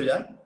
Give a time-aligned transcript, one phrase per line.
[0.00, 0.36] Escucho ya?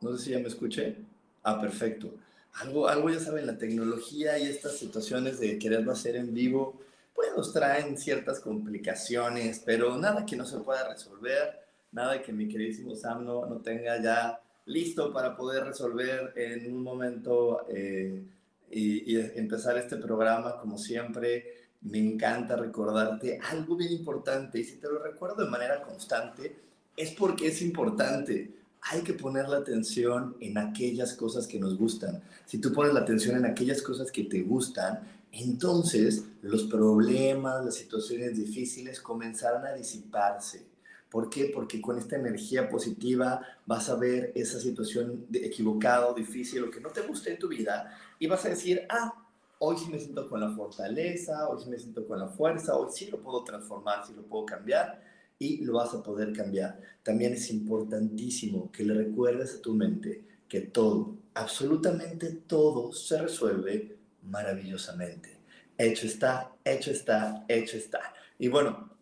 [0.00, 0.96] No sé si ya me escuché.
[1.42, 2.14] Ah, perfecto.
[2.54, 6.80] Algo, algo ya saben, la tecnología y estas situaciones de quererlo hacer en vivo,
[7.14, 11.60] pues nos traen ciertas complicaciones, pero nada que no se pueda resolver,
[11.92, 16.82] nada que mi queridísimo Sam no, no tenga ya listo para poder resolver en un
[16.82, 18.22] momento eh,
[18.70, 21.62] y, y empezar este programa como siempre.
[21.82, 26.54] Me encanta recordarte algo bien importante y si te lo recuerdo de manera constante,
[26.96, 32.22] es porque es importante hay que poner la atención en aquellas cosas que nos gustan.
[32.44, 37.76] Si tú pones la atención en aquellas cosas que te gustan, entonces los problemas, las
[37.76, 40.66] situaciones difíciles comenzarán a disiparse.
[41.08, 41.50] ¿Por qué?
[41.54, 46.88] Porque con esta energía positiva vas a ver esa situación equivocada, difícil, lo que no
[46.88, 49.14] te gusta en tu vida y vas a decir, ah,
[49.58, 52.88] hoy sí me siento con la fortaleza, hoy sí me siento con la fuerza, hoy
[52.92, 55.11] sí lo puedo transformar, sí lo puedo cambiar
[55.42, 56.80] y lo vas a poder cambiar.
[57.02, 63.96] También es importantísimo que le recuerdes a tu mente que todo, absolutamente todo se resuelve
[64.22, 65.40] maravillosamente.
[65.76, 68.14] Hecho está, hecho está, hecho está.
[68.38, 68.96] Y bueno,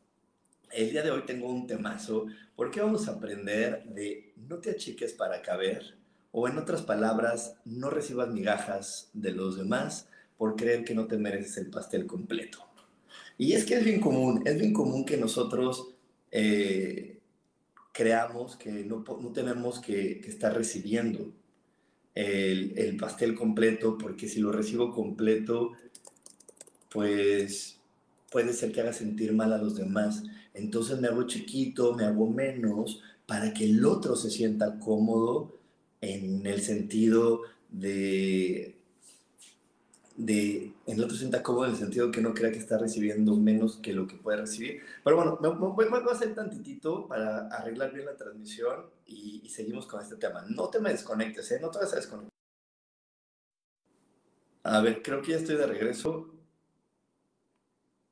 [0.73, 5.13] el día de hoy tengo un temazo porque vamos a aprender de no te achiques
[5.13, 5.99] para caber
[6.33, 10.09] o en otras palabras, no recibas migajas de los demás
[10.39, 12.65] por creer que no te mereces el pastel completo.
[13.37, 15.97] Y es que es bien común, es bien común que nosotros
[16.31, 17.21] eh,
[17.93, 21.33] creamos que no, no tenemos que, estar recibiendo
[22.15, 25.73] el, el, pastel completo, porque si lo recibo completo,
[26.91, 27.79] pues
[28.31, 30.23] puede ser que haga sentir mal a los demás.
[30.55, 35.57] Entonces me hago chiquito, me hago menos, para que el otro se sienta cómodo
[36.01, 38.80] en el sentido de
[40.21, 43.37] de, en el otro sienta cómodo en el sentido que no crea que está recibiendo
[43.37, 44.83] menos que lo que puede recibir.
[45.03, 50.01] Pero bueno, me, voy, a hacer tantitito para arreglar bien la transmisión y, seguimos con
[50.01, 50.45] este tema.
[50.49, 51.59] No te me desconectes, ¿eh?
[51.61, 52.31] No te vas a desconectar.
[54.63, 56.35] A ver, creo que ya estoy de regreso.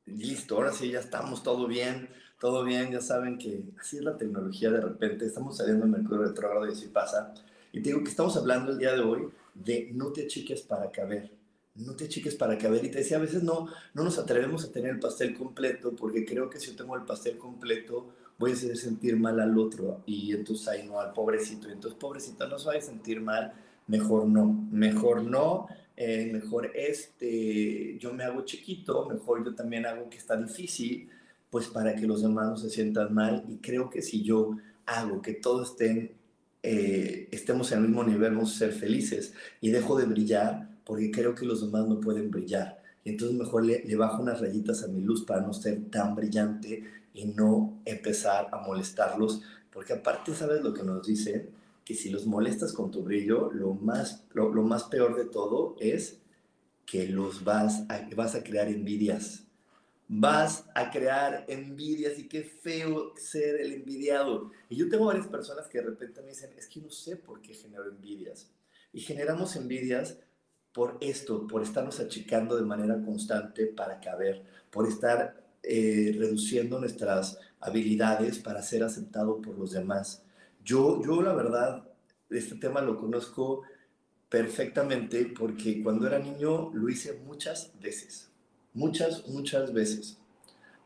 [0.06, 2.08] Listo, ahora sí, ya estamos, todo bien,
[2.40, 6.25] todo bien, ya saben que así es la tecnología de repente, estamos saliendo en Mercurio
[6.25, 7.34] retrógrado y así pasa.
[7.72, 10.90] Y te digo que estamos hablando el día de hoy de no te achiques para
[10.90, 11.38] caber
[11.78, 12.84] no te achiques para caber.
[12.84, 16.25] Y te decía, a veces no, no nos atrevemos a tener el pastel completo porque
[16.25, 18.09] creo que si yo tengo el pastel completo
[18.39, 21.69] voy a hacer sentir mal al otro y entonces ahí no, al pobrecito.
[21.69, 23.53] Y entonces, pobrecito, no se a sentir mal,
[23.87, 30.09] mejor no, mejor no, eh, mejor este, yo me hago chiquito, mejor yo también hago
[30.09, 31.09] que está difícil,
[31.50, 33.44] pues para que los demás se sientan mal.
[33.49, 34.56] Y creo que si yo
[34.87, 36.12] hago que todos estén,
[36.62, 41.10] eh, estemos en el mismo nivel, vamos a ser felices y dejo de brillar, porque
[41.10, 42.82] creo que los demás no pueden brillar.
[43.04, 46.82] Y entonces mejor le, bajo unas rayitas a mi luz para no ser tan brillante
[47.12, 51.50] y no empezar a molestarlos, porque aparte, ¿sabes lo que nos dicen?
[51.84, 56.21] Que si los molestas con tu brillo, lo más, lo más peor de todo es
[56.87, 59.44] que los vas a, vas a crear envidias.
[60.09, 64.53] Vas a crear envidias y qué feo ser el envidiado.
[64.70, 67.43] Y yo tengo varias personas que de repente me dicen, es que no sé por
[67.43, 68.49] qué genero envidias.
[68.91, 70.16] Y generamos envidias
[70.78, 77.37] por esto, por estarnos achicando de manera constante para caber, por estar eh, reduciendo nuestras
[77.58, 80.23] habilidades para ser aceptado por los demás.
[80.64, 81.82] Yo, yo la verdad,
[82.31, 83.62] este tema lo conozco
[84.29, 88.31] perfectamente porque cuando era niño lo hice muchas veces,
[88.73, 90.17] muchas, muchas veces.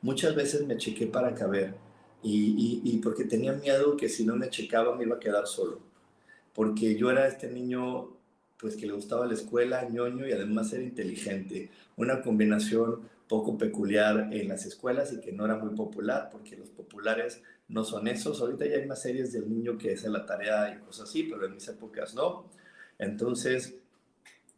[0.00, 1.74] Muchas veces me chequé para caber
[2.22, 5.46] y, y, y porque tenía miedo que si no me checaba me iba a quedar
[5.46, 5.80] solo.
[6.54, 8.11] Porque yo era este niño
[8.62, 11.68] pues que le gustaba la escuela, ñoño y además era inteligente.
[11.96, 16.70] Una combinación poco peculiar en las escuelas y que no era muy popular, porque los
[16.70, 18.40] populares no son esos.
[18.40, 21.44] Ahorita ya hay más series del niño que hace la tarea y cosas así, pero
[21.44, 22.44] en mis épocas no.
[22.98, 23.74] Entonces,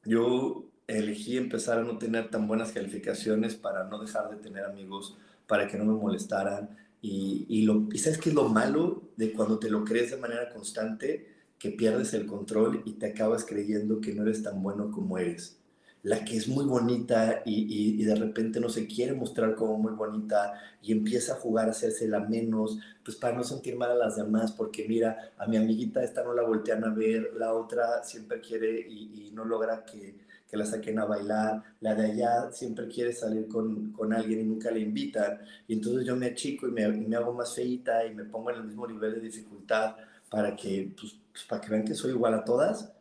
[0.05, 5.17] yo elegí empezar a no tener tan buenas calificaciones para no dejar de tener amigos,
[5.47, 6.77] para que no me molestaran.
[7.01, 11.34] Y, y, lo, y es lo malo de cuando te lo crees de manera constante,
[11.65, 15.57] que pierdes el control y te acabas creyendo que no eres tan bueno como eres.
[16.03, 19.93] La que es muy bonita y, y, de repente no se quiere mostrar como muy
[19.93, 23.95] bonita y empieza a jugar a hacerse la menos, pues para no sentir mal a
[23.95, 28.03] las demás, porque mira, a mi amiguita esta no la voltean a ver, la otra
[28.05, 32.53] siempre quiere y, y no logra que, que, la saquen a bailar, la de allá
[32.53, 36.69] siempre quiere salir con, con alguien y nunca le invitan, y entonces yo me achico
[36.69, 39.97] y me, me, hago más feita y me pongo en el mismo nivel de dificultad
[40.29, 42.93] para que, pues, pues para que vean que soy igual a todas,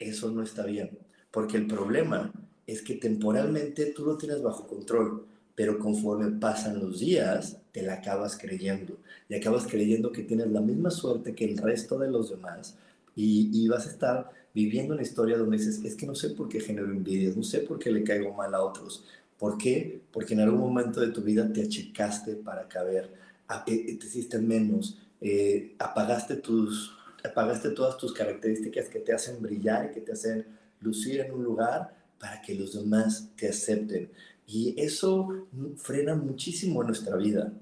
[0.00, 1.06] eso no está bien
[1.36, 2.32] porque el problema
[2.66, 7.96] es que temporalmente tú lo tienes bajo control, pero conforme pasan los días, te la
[7.96, 8.96] acabas creyendo.
[9.28, 12.78] Y acabas creyendo que tienes la misma suerte que el resto de los demás.
[13.14, 16.58] Y, vas a estar viviendo una historia donde dices, es que no sé por qué
[16.58, 19.04] genero envidias, no sé por qué le caigo mal a otros.
[19.38, 20.00] ¿Por qué?
[20.10, 23.10] Porque en algún momento de tu vida te achicaste para caber,
[23.66, 26.96] eh, te hiciste menos, eh, apagaste, tus,
[27.26, 30.46] apagaste todas tus características que te hacen brillar y que te hacen
[30.80, 34.10] lucir en un lugar para que los demás te acepten.
[34.46, 35.46] Y eso
[35.76, 37.52] frena muchísimo nuestra vida.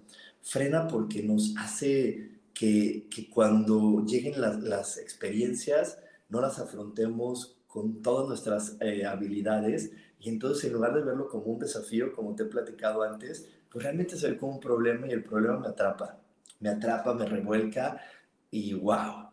[0.43, 8.03] Frena porque nos hace que, que cuando lleguen las, las, experiencias no las afrontemos con
[8.03, 9.91] todas nuestras eh, habilidades
[10.21, 13.83] y entonces en lugar de verlo como un desafío, como te he platicado antes, pues
[13.83, 16.19] realmente se ve como un problema y el problema me atrapa.
[16.61, 18.01] Me atrapa, me revuelca
[18.51, 19.24] y wow,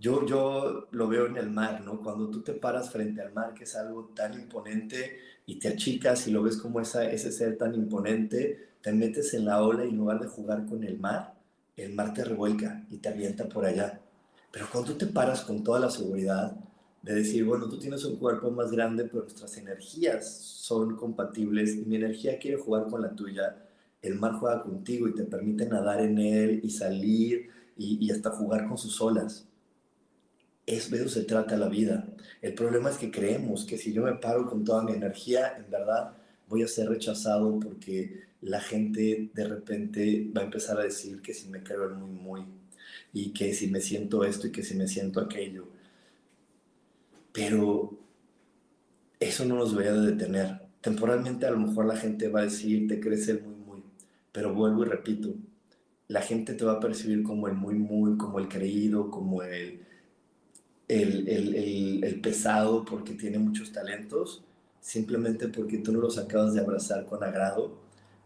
[0.00, 2.00] yo, yo lo veo en el mar, ¿no?
[2.00, 6.26] Cuando tú te paras frente al mar, que es algo tan imponente, y te achicas
[6.26, 9.90] y lo ves como esa, ese ser tan imponente, te metes en la ola y
[9.90, 11.34] en lugar de jugar con el mar,
[11.76, 14.00] el mar te revuelca y te avienta por allá.
[14.50, 16.56] Pero cuando tú te paras con toda la seguridad
[17.02, 21.84] de decir, bueno, tú tienes un cuerpo más grande, pero nuestras energías son compatibles y
[21.84, 23.66] mi energía quiere jugar con la tuya,
[24.00, 28.30] el mar juega contigo y te permite nadar en él y salir y, y hasta
[28.30, 29.49] jugar con sus olas
[30.76, 32.06] es, de eso se trata la vida.
[32.42, 35.70] El problema es que creemos que si yo me paro con toda mi energía, en
[35.70, 36.16] verdad
[36.48, 41.34] voy a ser rechazado porque la gente de repente va a empezar a decir que
[41.34, 42.44] si me creo el muy, muy,
[43.12, 45.68] y que si me siento esto y que si me siento aquello.
[47.32, 47.98] Pero
[49.20, 50.62] eso no nos debería de detener.
[50.80, 53.84] Temporalmente a lo mejor la gente va a decir, te crees el muy, muy,
[54.32, 55.34] pero vuelvo y repito,
[56.08, 59.80] la gente te va a percibir como el muy, muy, como el creído, como el
[60.90, 64.42] el, el, el, pesado porque tiene muchos talentos,
[64.80, 67.78] simplemente porque tú no los acabas de abrazar con agrado,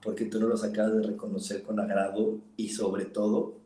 [0.02, 3.58] porque tú no los acabas de reconocer con agrado y sobre todo,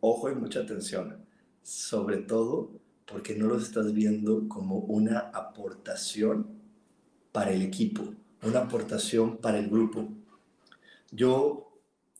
[0.00, 1.16] ojo y mucha atención,
[1.64, 2.70] sobre todo
[3.06, 6.46] porque no los estás viendo como una aportación
[7.32, 10.08] para el equipo, una aportación para el grupo.
[11.10, 11.72] Yo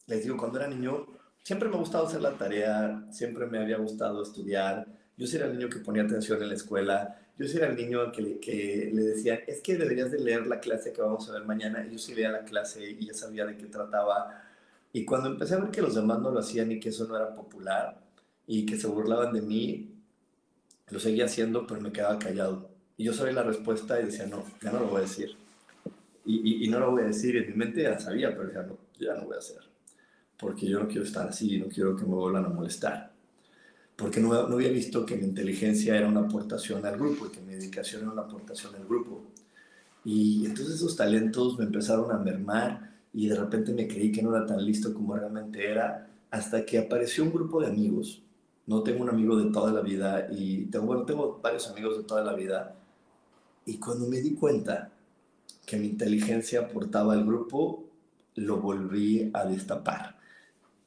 [0.08, 1.06] les digo, cuando era niño,
[1.44, 5.46] siempre me ha gustado hacer la tarea, siempre me había gustado estudiar, yo sí era
[5.46, 8.90] el niño que ponía atención en la escuela, yo sí era el niño que, que
[8.92, 11.92] le decían, es que deberías de leer la clase que vamos a ver mañana, y
[11.92, 14.42] yo sí leía la clase y ya sabía de qué trataba.
[14.92, 17.16] Y cuando empecé a ver que los demás no lo hacían y que eso no
[17.16, 18.00] era popular
[18.46, 19.90] y que se burlaban de mí,
[20.90, 22.70] lo seguía haciendo, pero me quedaba callado.
[22.96, 25.36] Y yo sabía la respuesta y decía, no, ya no lo voy a decir.
[26.26, 28.78] Y, y, no lo voy a decir, en mi mente ya sabía, pero decía, no,
[28.98, 29.60] ya no voy a hacer.
[30.38, 33.13] Porque yo no quiero estar así, no quiero que me vuelvan a molestar
[33.96, 37.40] porque no, no, había visto que mi inteligencia era una aportación al grupo y que
[37.40, 39.22] mi dedicación era una aportación al grupo.
[40.04, 44.36] Y entonces esos talentos me empezaron a mermar y de repente me creí que no
[44.36, 48.20] era tan listo como realmente era, hasta que apareció un grupo de amigos.
[48.66, 52.04] No tengo un amigo de toda la vida y tengo, bueno, tengo varios amigos de
[52.04, 52.74] toda la vida.
[53.66, 54.90] Y cuando me di cuenta
[55.64, 57.84] que mi inteligencia aportaba al grupo,
[58.34, 60.18] lo volví a destapar.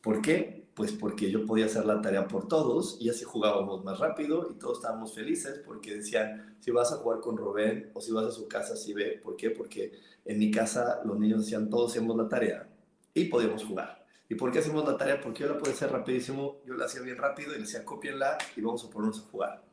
[0.02, 0.57] ¿Por qué?
[0.78, 4.60] Pues porque yo podía hacer la tarea por todos y así jugábamos más rápido y
[4.60, 8.32] todos estábamos felices porque decían, si vas a jugar con Rubén o si vas a
[8.32, 9.20] su casa, si ve.
[9.24, 9.50] ¿Por qué?
[9.50, 9.94] Porque
[10.24, 12.70] en mi casa los niños decían, todos hacemos la tarea
[13.12, 14.06] y podíamos jugar.
[14.30, 15.20] ¿Y por qué hacemos la tarea?
[15.20, 18.38] Porque yo la podía hacer rapidísimo, yo la hacía bien rápido y le decía, cópienla
[18.56, 19.64] y vamos a ponernos a jugar.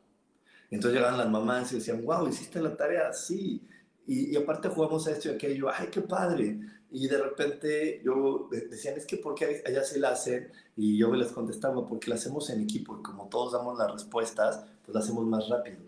[0.71, 3.61] entonces llegaban las mamás y decían, wow, hiciste la tarea, sí.
[4.07, 6.59] Y, y aparte jugamos a esto y aquello, ay, qué padre
[6.95, 11.33] y de repente yo decían, es que porque allá se la hacen, y yo les
[11.33, 15.25] contestaba, porque la hacemos en equipo, y como todos damos las respuestas, pues la hacemos
[15.25, 15.79] más rápido.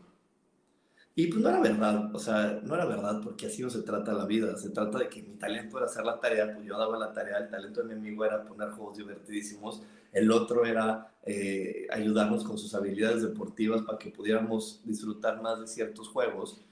[1.16, 4.12] Y pues no era verdad, o sea, no era verdad, porque así no se trata
[4.12, 6.98] la vida, se trata de que mi talento era hacer la tarea, pues yo daba
[6.98, 11.88] la tarea, el talento de mi amigo era poner juegos divertidísimos, el otro era eh,
[11.90, 16.66] ayudarnos con sus habilidades deportivas para que pudiéramos disfrutar más de ciertos juegos,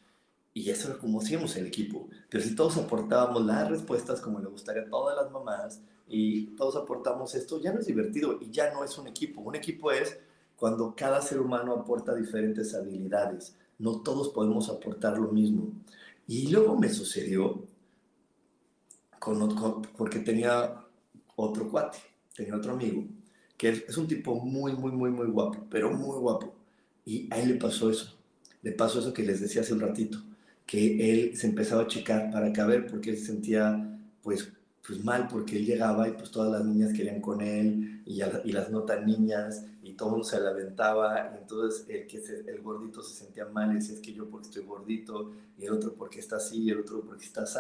[0.57, 2.07] Y eso era como hacíamos el equipo.
[2.29, 6.77] Pero si todos aportábamos las respuestas como le gustaría a todas las mamás y todos
[6.77, 9.41] aportamos esto, ya no es divertido y ya no es un equipo.
[9.41, 10.17] Un equipo es
[10.55, 13.57] cuando cada ser humano aporta diferentes habilidades.
[13.79, 15.73] No todos podemos aportar lo mismo.
[16.25, 17.65] Y luego me sucedió
[19.19, 20.85] con, porque tenía
[21.35, 21.97] otro cuate,
[22.33, 23.03] tenía otro amigo,
[23.57, 26.55] que es un tipo muy, muy, muy, muy guapo, pero muy guapo.
[27.03, 28.17] Y a él le pasó eso.
[28.61, 30.19] Le pasó eso que les decía hace un ratito,
[30.65, 34.51] que él se empezaba a checar para caber porque él se sentía pues
[34.85, 38.51] pues mal porque él llegaba y pues todas las niñas querían con él y, y
[38.51, 43.15] las notas niñas y todo mundo se la aventaba entonces el, que el gordito se
[43.15, 46.37] sentía mal y decía es que yo porque estoy gordito y el otro porque está
[46.37, 47.59] así y el otro porque está así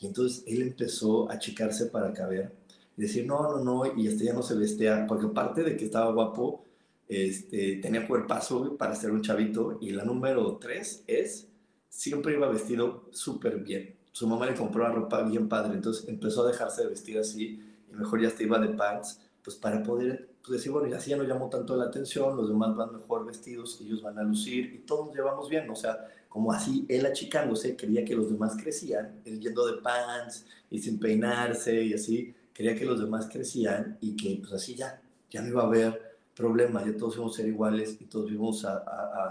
[0.00, 2.52] y entonces él empezó a checarse para caber
[2.96, 5.86] y decir no, no, no y este ya no se vestía porque aparte de que
[5.86, 6.64] estaba guapo
[7.08, 11.48] este, tenía cuerpazo para ser un chavito y la número tres es
[11.96, 13.96] siempre iba vestido súper bien.
[14.12, 17.58] Su mamá le compró la ropa bien padre, entonces empezó a dejarse de vestir así
[17.90, 21.24] y mejor ya hasta iba de pants, pues para poder pues decir, bueno, ya no
[21.24, 25.14] llamó tanto la atención, los demás van mejor vestidos, ellos van a lucir y todos
[25.14, 29.66] llevamos bien, o sea, como así él achicándose, quería que los demás crecían, él yendo
[29.66, 34.52] de pants y sin peinarse y así, quería que los demás crecían y que pues
[34.52, 35.00] así ya,
[35.30, 38.64] ya no iba a haber problemas, ya todos íbamos a ser iguales y todos íbamos
[38.66, 38.76] a,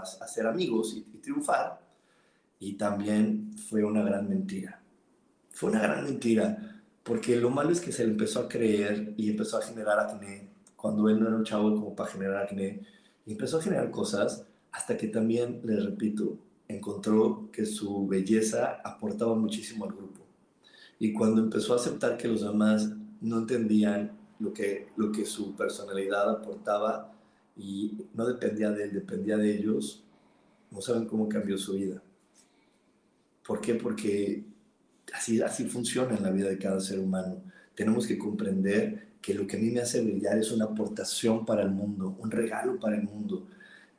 [0.00, 1.85] a, ser amigos y triunfar
[2.58, 4.82] y también fue una gran mentira.
[5.50, 9.30] Fue una gran mentira, porque lo malo es que se le empezó a creer y
[9.30, 12.82] empezó a generar acné, cuando él no era un chavo como para generar acné,
[13.26, 19.84] empezó a generar cosas hasta que también, les repito, encontró que su belleza aportaba muchísimo
[19.84, 20.20] al grupo.
[20.98, 25.54] Y cuando empezó a aceptar que los demás no entendían lo que, lo que su
[25.56, 27.12] personalidad aportaba
[27.56, 30.04] y no dependía de él, dependía de ellos,
[30.70, 32.02] no saben cómo cambió su vida.
[33.46, 33.74] ¿Por qué?
[33.74, 34.44] Porque
[35.12, 37.42] así, así funciona en la vida de cada ser humano.
[37.74, 41.62] Tenemos que comprender que lo que a mí me hace brillar es una aportación para
[41.62, 43.46] el mundo, un regalo para el mundo,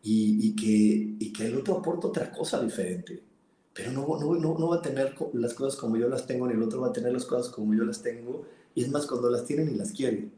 [0.04, 3.22] y, que, y el otro aporta otra cosa diferente.
[3.74, 6.88] Pero no, va a tener las cosas como yo las tengo, ni el otro va
[6.88, 8.46] a tener las cosas como yo las tengo.
[8.74, 10.30] Y es más, cuando las tiene ni las quiere.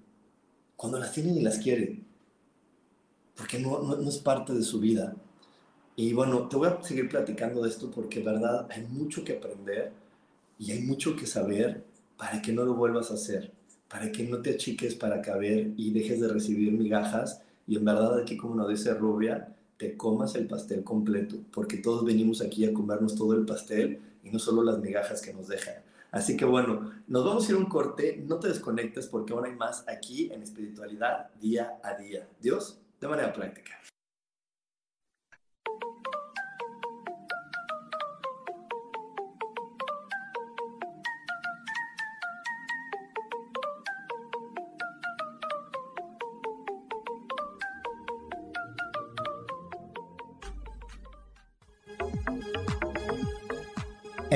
[0.75, 2.01] Cuando las tiene ni las quiere.
[3.35, 5.15] Porque no es parte de su vida.
[6.01, 9.91] Y bueno, te voy a seguir platicando de esto porque, verdad, hay mucho que aprender
[10.57, 11.83] y hay mucho que saber
[12.15, 13.51] para que no lo vuelvas a hacer,
[13.89, 18.17] para que no te achiques para caber y dejes de recibir migajas y en verdad
[18.17, 22.73] aquí, como nos dice Rubia, te comas el pastel completo, porque todos venimos aquí a
[22.73, 25.83] comernos todo el pastel y no solo las migajas que nos dejan.
[26.11, 29.55] Así que bueno, nos vamos a ir un corte, no te desconectes porque aún hay
[29.57, 32.25] más aquí en espiritualidad día a día.
[32.39, 33.73] Dios, de manera práctica.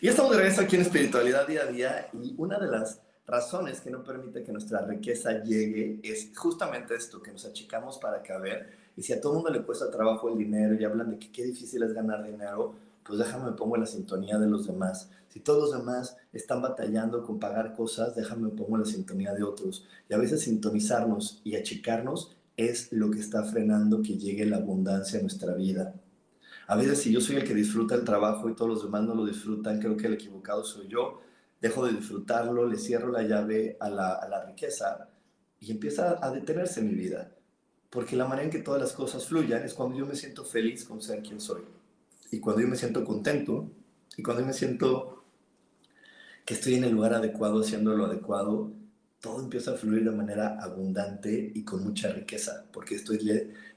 [0.00, 3.80] Y estamos de regreso aquí en Espiritualidad Día a Día y una de las razones
[3.80, 8.68] que no permite que nuestra riqueza llegue es justamente esto, que nos achicamos para caber.
[8.96, 11.32] Y si a todo el mundo le cuesta trabajo el dinero y hablan de que
[11.32, 15.10] qué difícil es ganar dinero, pues déjame me pongo en la sintonía de los demás.
[15.30, 19.34] Si todos los demás están batallando con pagar cosas, déjame me pongo en la sintonía
[19.34, 19.84] de otros.
[20.08, 25.18] Y a veces sintonizarnos y achicarnos es lo que está frenando que llegue la abundancia
[25.18, 25.92] a nuestra vida.
[26.68, 29.14] A veces si yo soy el que disfruta el trabajo y todos los demás no
[29.14, 31.22] lo disfrutan, creo que el equivocado soy yo.
[31.62, 35.08] Dejo de disfrutarlo, le cierro la llave a la, riqueza
[35.60, 37.32] y empieza a detenerse mi vida.
[37.88, 40.84] Porque la manera en que todas las cosas fluyan es cuando yo me siento feliz
[40.84, 41.62] con ser quien soy.
[42.30, 43.70] Y cuando yo me siento contento
[44.18, 45.24] y cuando yo me siento
[46.44, 48.70] que estoy en el lugar adecuado, haciendo lo adecuado,
[49.20, 53.18] todo empieza a fluir de manera abundante y con mucha riqueza, porque estoy,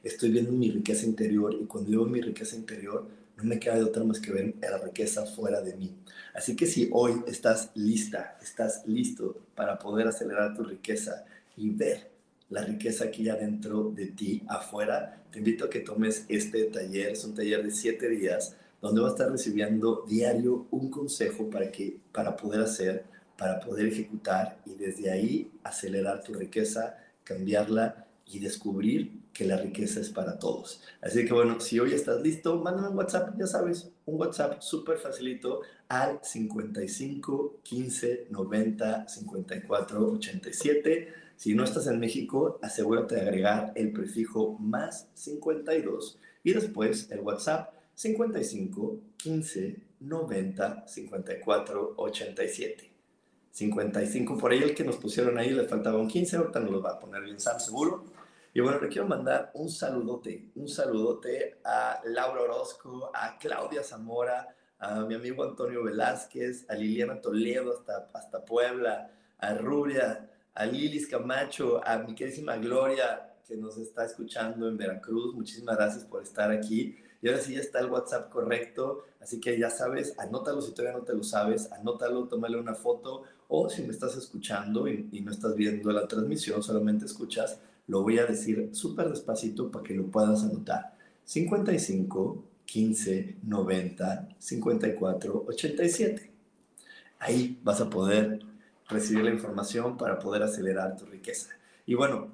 [0.04, 3.84] estoy viendo mi riqueza interior y cuando veo mi riqueza interior, no me queda de
[3.84, 5.96] otra más que ver la riqueza fuera de mí.
[6.34, 11.26] Así que si hoy estás lista, estás listo para poder acelerar tu riqueza
[11.58, 12.12] y ver
[12.50, 17.12] la riqueza que hay dentro de ti, afuera, te invito a que tomes este taller.
[17.12, 21.72] Es un taller de siete días donde vas a estar recibiendo diario un consejo para,
[21.72, 23.06] que, para poder hacer
[23.42, 30.00] para poder ejecutar y desde ahí acelerar tu riqueza, cambiarla y descubrir que la riqueza
[30.00, 30.82] es para todos.
[31.02, 34.98] Así que bueno, si hoy estás listo, mándame un WhatsApp, ya sabes, un WhatsApp súper
[34.98, 41.14] facilito al 55 15 90 54 87.
[41.36, 47.22] Si no estás en México, asegúrate de agregar el prefijo más 52 y después el
[47.22, 52.92] WhatsApp 55 15 90 54 87.
[53.52, 56.92] 55 por ahí, el que nos pusieron ahí le faltaba un 15, ahorita lo va
[56.92, 58.06] a poner bien Sam seguro.
[58.54, 64.56] Y bueno, le quiero mandar un saludote, un saludote a Laura Orozco, a Claudia Zamora,
[64.78, 71.08] a mi amigo Antonio Velázquez, a Liliana Toledo hasta, hasta Puebla, a Rubia, a Lilis
[71.08, 75.34] Camacho, a mi queridísima Gloria que nos está escuchando en Veracruz.
[75.34, 76.98] Muchísimas gracias por estar aquí.
[77.22, 80.98] Y ahora sí ya está el WhatsApp correcto, así que ya sabes, anótalo si todavía
[80.98, 85.32] no te lo sabes, anótalo, tómale una foto o si me estás escuchando y, no
[85.32, 87.60] estás viendo la transmisión, solamente escuchas,
[87.92, 90.96] lo voy a decir súper despacito para que lo puedas anotar.
[91.26, 96.32] 55 15 90 54 87.
[97.20, 98.40] Ahí vas a poder
[98.88, 101.50] recibir la información para poder acelerar tu riqueza.
[101.86, 102.34] Y bueno,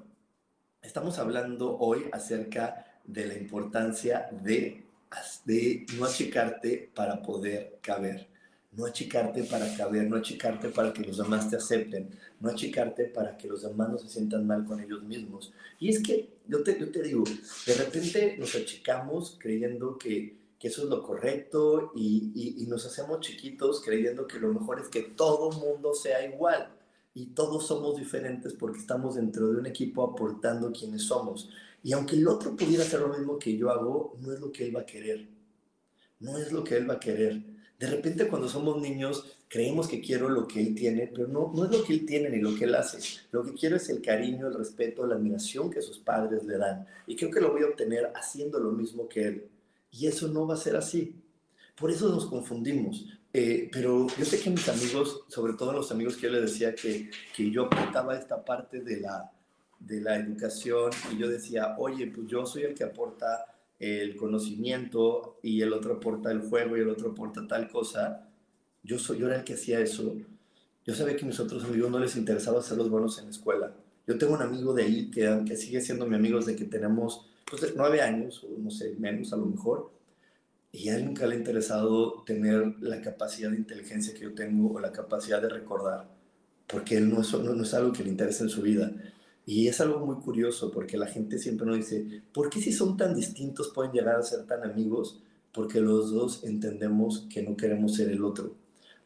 [0.80, 4.84] estamos hablando hoy acerca de la importancia de,
[5.44, 8.28] de no achicarte para poder caber,
[8.78, 13.36] no achicarte para caber, no achicarte para que los demás te acepten, no achicarte para
[13.36, 15.52] que los demás no se sientan mal con ellos mismos.
[15.80, 17.24] Y es que yo te, yo te digo,
[17.66, 22.86] de repente nos achicamos creyendo que, que eso es lo correcto y, y, y, nos
[22.86, 26.72] hacemos chiquitos creyendo que lo mejor es que todo mundo sea igual
[27.14, 31.50] y todos somos diferentes porque estamos dentro de un equipo aportando quienes somos.
[31.82, 34.66] Y aunque el otro pudiera hacer lo mismo que yo hago, no es lo que
[34.66, 35.26] él va a querer.
[36.20, 37.57] No es lo que él va a querer.
[37.78, 41.64] De repente cuando somos niños creemos que quiero lo que él tiene, pero no, no
[41.64, 42.98] es lo que él tiene ni lo que él hace.
[43.30, 46.86] Lo que quiero es el cariño, el respeto, la admiración que sus padres le dan.
[47.06, 49.48] Y creo que lo voy a obtener haciendo lo mismo que él.
[49.92, 51.14] Y eso no va a ser así.
[51.76, 53.06] Por eso nos confundimos.
[53.32, 56.74] Eh, pero yo sé que mis amigos, sobre todo los amigos que yo les decía
[56.74, 59.30] que, que yo aportaba esta parte de la,
[59.78, 63.44] de la educación y yo decía, oye, pues yo soy el que aporta
[63.78, 68.28] el conocimiento y el otro aporta el juego y el otro aporta tal cosa,
[68.82, 70.16] yo, soy, yo era el que hacía eso.
[70.84, 73.30] Yo sabía que a mis otros amigos no les interesaba ser los buenos en la
[73.30, 73.74] escuela.
[74.06, 77.28] Yo tengo un amigo de ahí que, que sigue siendo mi amigo desde que tenemos
[77.48, 79.90] pues, nueve años, o no sé, menos a lo mejor,
[80.72, 84.72] y a él nunca le ha interesado tener la capacidad de inteligencia que yo tengo
[84.74, 86.08] o la capacidad de recordar,
[86.66, 88.92] porque él no es, no, no es algo que le interesa en su vida.
[89.48, 92.98] Y es algo muy curioso porque la gente siempre nos dice, ¿por qué si son
[92.98, 95.22] tan distintos pueden llegar a ser tan amigos?
[95.54, 98.56] Porque los dos entendemos que no queremos ser el otro.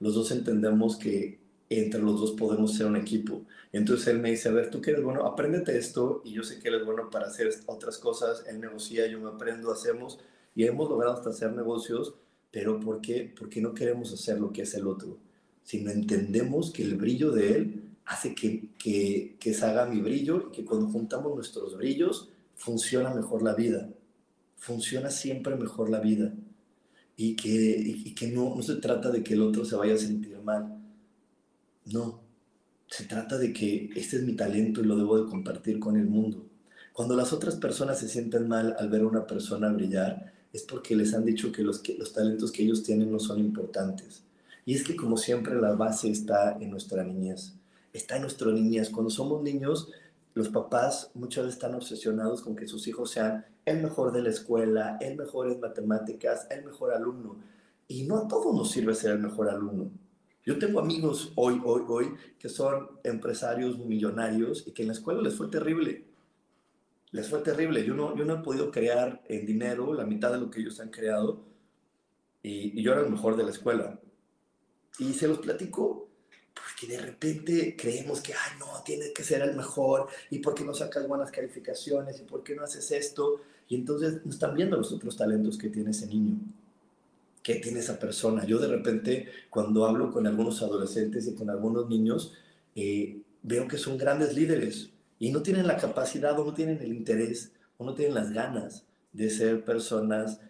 [0.01, 3.45] Los dos entendemos que entre los dos podemos ser un equipo.
[3.71, 6.59] Entonces él me dice, a ver, tú que eres bueno, apréndete esto y yo sé
[6.59, 8.45] que él es bueno para hacer otras cosas.
[8.49, 10.19] Él negocia, yo me aprendo, hacemos
[10.57, 12.17] y hemos logrado hasta hacer negocios,
[12.51, 13.33] pero ¿por qué?
[13.39, 15.19] Porque no queremos hacer lo que es el otro,
[15.63, 20.53] sino entendemos que el brillo de él hace que, que, que salga mi brillo y
[20.57, 23.89] que cuando juntamos nuestros brillos funciona mejor la vida.
[24.57, 26.33] Funciona siempre mejor la vida.
[27.17, 29.99] y que, y que no, no se trata de que el otro se vaya a
[29.99, 30.79] sentir mal.
[31.87, 32.21] No,
[32.89, 36.07] se trata de que este es mi talento y lo debo de compartir con el
[36.07, 36.47] mundo.
[36.93, 40.95] Cuando las otras personas se sienten mal al ver a una persona brillar, es porque
[40.95, 44.23] les han dicho que los, que los talentos que ellos tienen no son importantes.
[44.67, 47.55] Y es que como siempre la base está en nuestra niñez.
[47.93, 48.91] Está en nuestra niñez.
[48.91, 49.91] Cuando somos niños,
[50.35, 54.31] los papás muchas veces están obsesionados con que sus hijos sean el mejor de la
[54.31, 57.37] escuela, el mejor en matemáticas, el mejor alumno.
[57.89, 59.91] Y no a todos nos sirve ser el mejor alumno.
[60.45, 65.21] Yo tengo amigos hoy, hoy, hoy, que son empresarios millonarios y que en la escuela
[65.21, 66.05] les fue terrible.
[67.13, 67.85] Les fue terrible.
[67.85, 70.81] Yo no, yo no he podido crear en dinero la mitad de lo que ellos
[70.81, 71.45] han creado
[72.43, 74.01] y yo era el mejor de la escuela.
[74.99, 76.02] Y se los platico
[76.83, 80.65] porque de repente creemos que, ay, no, tienes que ser el mejor, y por qué
[80.65, 84.77] no sacas buenas calificaciones, y por qué no haces esto, y entonces no están viendo
[84.77, 86.37] los otros talentos que tiene ese niño,
[87.43, 88.45] que tiene esa persona.
[88.45, 92.33] Yo de repente, cuando hablo con algunos adolescentes y con algunos niños,
[92.75, 96.93] eh, veo que son grandes líderes, y no tienen la capacidad, o no tienen el
[96.93, 100.41] interés, o no tienen las ganas de ser personas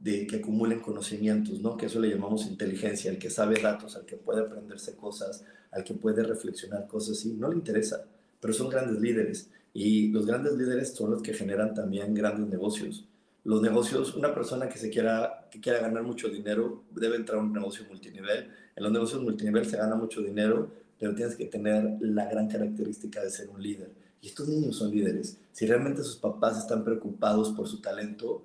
[0.00, 1.76] de que acumulen conocimientos, ¿no?
[1.76, 5.84] Que eso le llamamos inteligencia, el que sabe datos, al que puede aprenderse cosas, al
[5.84, 8.04] que puede reflexionar cosas, y no le interesa,
[8.40, 9.50] pero son grandes líderes.
[9.74, 13.06] Y los grandes líderes son los que generan también grandes negocios.
[13.44, 17.42] Los negocios, una persona que se quiera, que quiera ganar mucho dinero debe entrar a
[17.42, 18.48] un negocio multinivel.
[18.76, 23.22] En los negocios multinivel se gana mucho dinero, pero tienes que tener la gran característica
[23.22, 23.90] de ser un líder.
[24.20, 25.38] Y estos niños son líderes.
[25.50, 28.44] Si realmente sus papás están preocupados por su talento,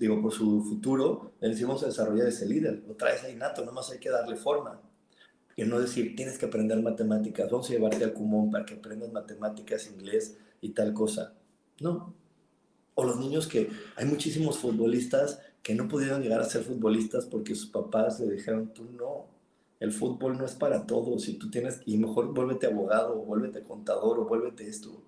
[0.00, 2.82] digo, por su futuro, decimos desarrollar ese líder.
[2.86, 4.80] Lo traes ahí nato, nada más hay que darle forma.
[5.56, 9.12] Y no decir, tienes que aprender matemáticas, vamos a llevarte al Kumon para que aprendas
[9.12, 11.34] matemáticas, inglés y tal cosa.
[11.80, 12.14] No.
[12.94, 17.54] O los niños que, hay muchísimos futbolistas que no pudieron llegar a ser futbolistas porque
[17.54, 19.28] sus papás le dijeron, tú no,
[19.80, 23.62] el fútbol no es para todos y tú tienes, y mejor vuélvete abogado, o vuélvete
[23.62, 25.02] contador, o vuélvete esto.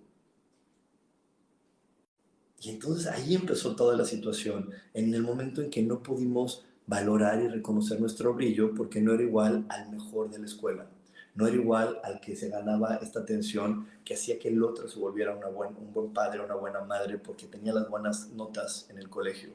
[2.61, 7.43] Y entonces ahí empezó toda la situación, en el momento en que no pudimos valorar
[7.43, 10.87] y reconocer nuestro brillo porque no era igual al mejor de la escuela,
[11.35, 14.99] no era igual al que se ganaba esta atención que hacía que el otro se
[14.99, 19.11] volviera una un buen padre, una buena madre porque tenía las buenas notas en el
[19.11, 19.51] colegio.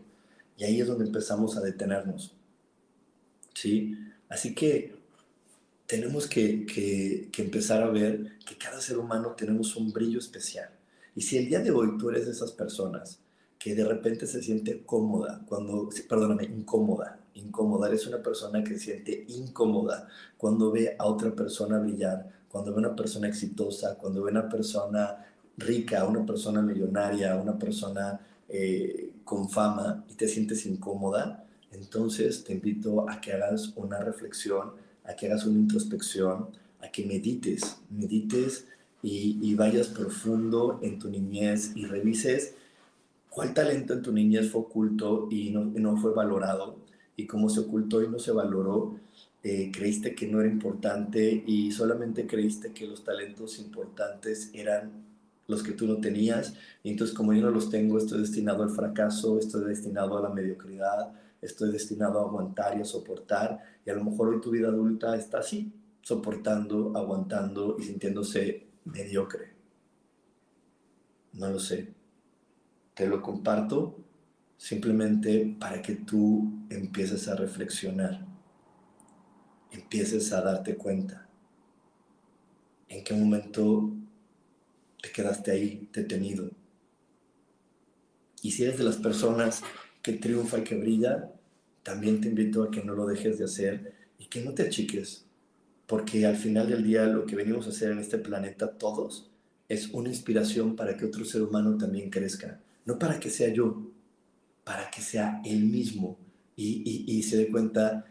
[0.57, 2.35] Y ahí es donde empezamos a detenernos.
[3.55, 3.97] ¿Sí?
[4.29, 4.93] Así que
[5.87, 10.69] tenemos que, que, que empezar a ver que cada ser humano tenemos un brillo especial
[11.15, 13.19] y si el día de hoy tú eres de esas personas
[13.59, 18.79] que de repente se siente cómoda, cuando, perdóname, incómoda, incómoda, eres una persona que se
[18.79, 24.23] siente incómoda cuando ve a otra persona brillar, cuando ve a una persona exitosa, cuando
[24.23, 25.25] ve a una persona
[25.57, 28.19] rica, una persona millonaria, una persona
[28.49, 34.71] eh, con fama y te sientes incómoda, entonces te invito a que hagas una reflexión,
[35.03, 36.49] a que hagas una introspección,
[36.81, 38.65] a que medites, medites
[39.03, 42.55] y, vayas profundo en tu niñez y revises
[43.29, 46.77] cuál talento en tu niñez fue oculto y no, no fue valorado
[47.15, 48.95] y cómo se ocultó y no se valoró.
[49.43, 54.91] Eh, creíste que no era importante y solamente creíste que los talentos importantes eran
[55.47, 56.53] los que tú no tenías.
[56.83, 60.29] Y entonces como yo no los tengo, estoy destinado al fracaso, estoy destinado a la
[60.29, 61.11] mediocridad,
[61.41, 63.59] estoy destinado a aguantar y a soportar.
[63.85, 69.53] Y a lo mejor hoy tu vida adulta está así, soportando, aguantando y sintiéndose mediocre.
[71.33, 71.93] No lo sé.
[72.93, 73.97] Te lo comparto
[74.57, 78.25] simplemente para que tú empieces a reflexionar,
[79.71, 81.27] empieces a darte cuenta
[82.91, 83.89] en qué momento
[85.01, 86.51] te quedaste ahí detenido.
[88.41, 89.63] Y si eres de las personas
[90.03, 91.31] que triunfa y que brilla,
[91.83, 95.25] también te invito a que no lo dejes de hacer y que no te achiques,
[95.91, 99.29] porque al final del día lo que venimos a hacer en este planeta todos
[99.67, 103.91] es una inspiración para que otro ser humano también crezca, no para que sea yo,
[104.63, 106.17] para que sea él mismo
[106.55, 108.05] y, se dé cuenta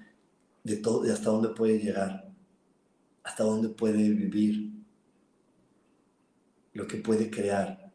[0.62, 2.30] de todo, de hasta dónde puede llegar,
[3.22, 4.72] hasta dónde puede vivir,
[6.74, 7.90] lo que puede crear.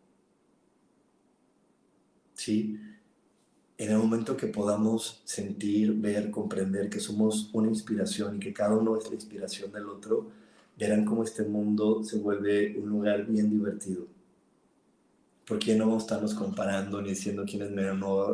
[2.33, 2.79] ¿Sí?
[3.77, 8.75] En el momento que podamos sentir, ver, comprender que somos una inspiración y que cada
[8.75, 10.31] uno es la inspiración del otro,
[10.77, 14.07] verán cómo este mundo se vuelve un lugar bien divertido.
[15.45, 17.71] Porque ya no vamos a estarnos comparando ni diciendo quién es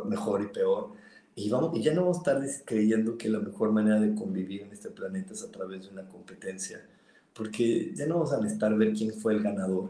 [0.06, 0.91] mejor y peor.
[1.36, 4.62] Y, vamos, y ya no vamos a estar creyendo que la mejor manera de convivir
[4.62, 6.86] en este planeta es a través de una competencia.
[7.34, 9.89] Porque ya no vamos a necesitar ver quién fue el ganador.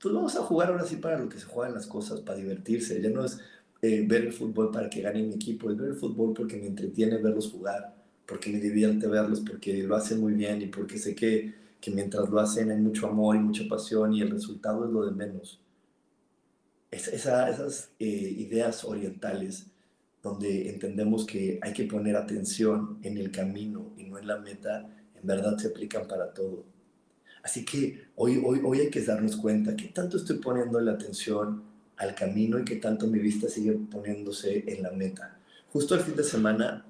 [0.00, 3.00] Pues vamos a jugar ahora sí para lo que se juegan las cosas, para divertirse.
[3.00, 3.40] Ya no es
[3.86, 6.66] eh, ver el fútbol para que gane mi equipo, es ver el fútbol porque me
[6.66, 7.94] entretiene verlos jugar,
[8.26, 12.28] porque me divierte verlos, porque lo hacen muy bien y porque sé que, que mientras
[12.28, 15.60] lo hacen hay mucho amor y mucha pasión y el resultado es lo de menos.
[16.90, 19.66] Es, esas eh, ideas orientales
[20.20, 24.90] donde entendemos que hay que poner atención en el camino y no en la meta,
[25.14, 26.64] en verdad se aplican para todo.
[27.44, 31.62] Así que hoy, hoy, hoy hay que darnos cuenta que tanto estoy poniendo la atención
[31.96, 35.38] al camino y que tanto mi vista sigue poniéndose en la meta.
[35.72, 36.86] Justo el fin de semana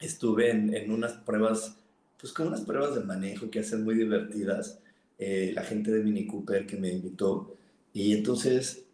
[0.00, 1.76] estuve en, en unas pruebas,
[2.20, 4.80] pues con unas pruebas de manejo que hacen muy divertidas,
[5.18, 7.56] eh, la gente de Mini Cooper que me invitó,
[7.92, 8.84] y entonces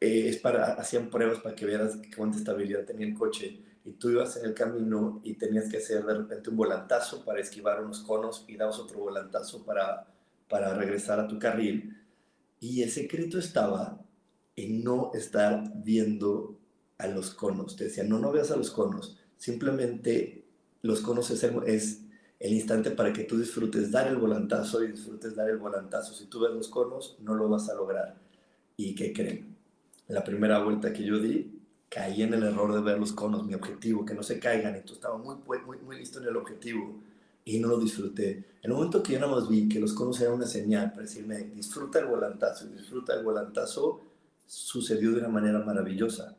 [0.00, 4.10] eh, es para, hacían pruebas para que vieras cuánta estabilidad tenía el coche, y tú
[4.10, 8.00] ibas en el camino y tenías que hacer de repente un volantazo para esquivar unos
[8.00, 10.06] conos y dabas otro volantazo para,
[10.48, 11.96] para regresar a tu carril.
[12.60, 13.98] Y el secreto estaba
[14.56, 16.58] en no estar viendo
[16.98, 17.76] a los conos.
[17.76, 20.44] Te decía, no, no veas a los conos, simplemente
[20.82, 21.42] los conos es
[22.38, 26.14] el, instante para que tú disfrutes dar el volantazo y disfrutes dar el volantazo.
[26.14, 28.16] Si tú ves los conos, no lo vas a lograr.
[28.76, 29.56] ¿Y qué creen?
[30.08, 33.54] La primera vuelta que yo di, caí en el error de ver los conos, mi
[33.54, 34.74] objetivo, que no se caigan.
[34.74, 37.00] Entonces estaba muy, muy, muy listo en el objetivo
[37.44, 38.30] y no lo disfruté.
[38.62, 41.02] En el momento que yo nada más vi que los conos eran una señal para
[41.02, 44.02] decirme, disfruta el volantazo, disfruta el volantazo,
[44.50, 46.36] sucedió de una manera maravillosa.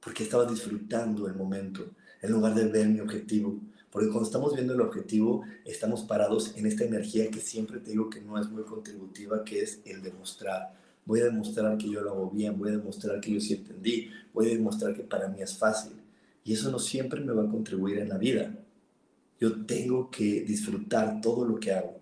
[0.00, 3.58] Porque estaba disfrutando el momento en lugar de ver mi objetivo.
[3.90, 8.10] Porque cuando estamos viendo el objetivo, estamos parados en esta energía que siempre te digo
[8.10, 10.74] que no es muy contributiva, que es el demostrar.
[11.06, 14.10] Voy a demostrar que yo lo hago bien, voy a demostrar que yo sí entendí,
[14.34, 15.92] voy a demostrar que para mí es fácil.
[16.44, 18.54] Y eso no siempre me va a contribuir en la vida.
[19.40, 21.98] Yo tengo que disfrutar todo lo que hago.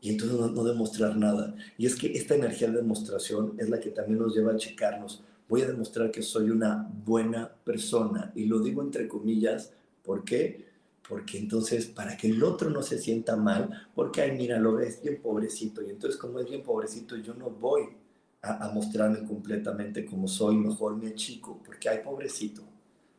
[0.00, 1.54] Y entonces no, demostrar nada.
[1.78, 5.24] Y es que esta energía de demostración es la que también nos lleva a checarnos
[5.48, 8.32] voy a demostrar que soy una buena persona.
[8.34, 10.66] Y lo digo entre comillas, ¿por qué?
[11.08, 15.00] Porque entonces, para que el otro no se sienta mal, porque, ay, mira, lo ves
[15.02, 15.82] bien pobrecito.
[15.82, 17.84] Y entonces, como es bien pobrecito, yo no voy
[18.42, 22.62] a, mostrarme completamente como soy, mejor me chico porque, ay, pobrecito,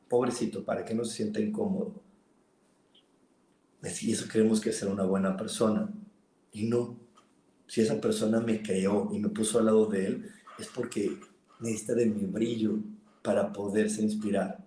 [0.08, 1.94] pobrecito, para que no se sienta incómodo.
[4.02, 5.90] Y eso creemos que es ser una buena persona.
[6.52, 7.00] Y no.
[7.68, 11.18] Si esa persona me creó y me puso al lado de él, es porque
[11.60, 12.80] necesita de mi brillo
[13.22, 14.64] para poderse inspirar.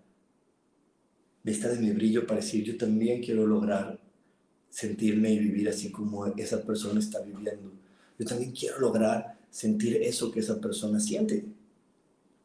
[1.42, 3.98] Necesita de mi brillo para decir, yo también quiero lograr
[4.68, 7.72] sentirme y vivir así como esa persona está viviendo.
[8.18, 11.44] Yo también quiero lograr sentir eso que esa persona siente.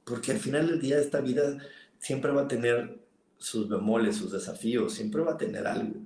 [0.06, 1.58] Porque al final del día esta vida
[2.00, 3.00] siempre va a tener
[3.38, 6.00] sus bemoles, sus desafíos, siempre va a tener algo.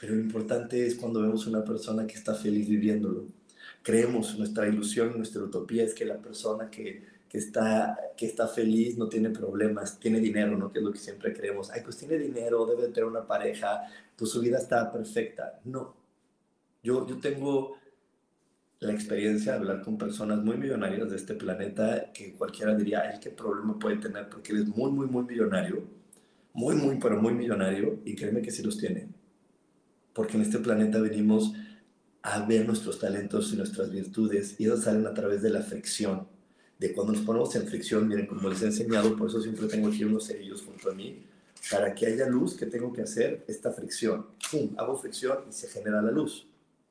[0.00, 3.26] Pero lo importante es cuando vemos una persona que está feliz viviéndolo.
[3.82, 8.98] Creemos, nuestra ilusión, nuestra utopía es que la persona que que está, que está feliz,
[8.98, 10.72] no tiene problemas, tiene dinero, ¿no?
[10.72, 11.70] Que es lo que siempre creemos.
[11.70, 13.82] Ay, pues tiene dinero, debe tener una pareja,
[14.16, 15.60] pues su vida está perfecta.
[15.64, 15.94] No.
[16.82, 17.76] Yo, yo tengo
[18.80, 23.20] la experiencia de hablar con personas muy millonarias de este planeta que cualquiera diría, ay,
[23.20, 25.84] qué problema puede tener porque él es muy, muy, muy millonario.
[26.52, 28.00] Muy, muy, pero muy millonario.
[28.04, 29.08] Y créeme que sí los tiene.
[30.20, 31.54] Porque en este planeta venimos
[32.20, 36.28] a ver nuestros talentos y nuestras virtudes y ellos salen a través de la fricción
[36.78, 39.88] de cuando nos ponemos en fricción, miren, como les he enseñado, por eso siempre tengo
[39.88, 41.24] aquí unos cerillos junto a mí,
[41.70, 43.46] para que haya luz, ¿qué tengo que hacer?
[43.48, 44.26] Esta fricción.
[44.50, 44.74] ¡Pum!
[44.76, 46.46] Hago fricción y se genera la luz.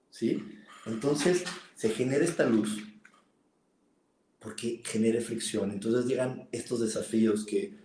[0.10, 0.44] ¿Sí?
[0.88, 1.44] Entonces,
[1.76, 2.84] se genera esta luz
[4.39, 5.70] porque genere fricción.
[5.70, 7.78] Entonces llegan estos desafíos que,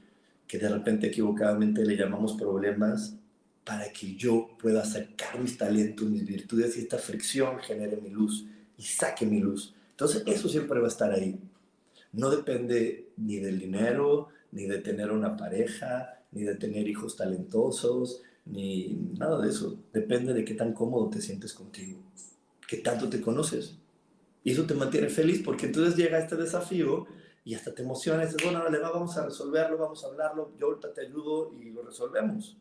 [0.46, 3.18] que de repente equivocadamente le llamamos problemas
[3.64, 8.46] para que yo pueda sacar mis talentos, mis virtudes y esta fricción genere mi luz
[8.77, 9.74] y saque mi luz.
[9.90, 11.38] Entonces, eso siempre va a estar ahí
[12.14, 18.22] no depende ni del dinero, ni de tener una pareja, ni de tener hijos talentosos,
[18.46, 19.79] ni nada de eso.
[19.92, 21.98] Depende de qué tan cómodo te sientes contigo,
[22.68, 23.77] qué tanto te conoces.
[24.44, 27.07] Y eso te mantiene feliz porque entonces llega este desafío
[27.44, 30.92] y hasta te emocionas, dices, bueno, vale, vamos a resolverlo, vamos a hablarlo, yo ahorita
[30.92, 32.57] te ayudo y lo resolvemos.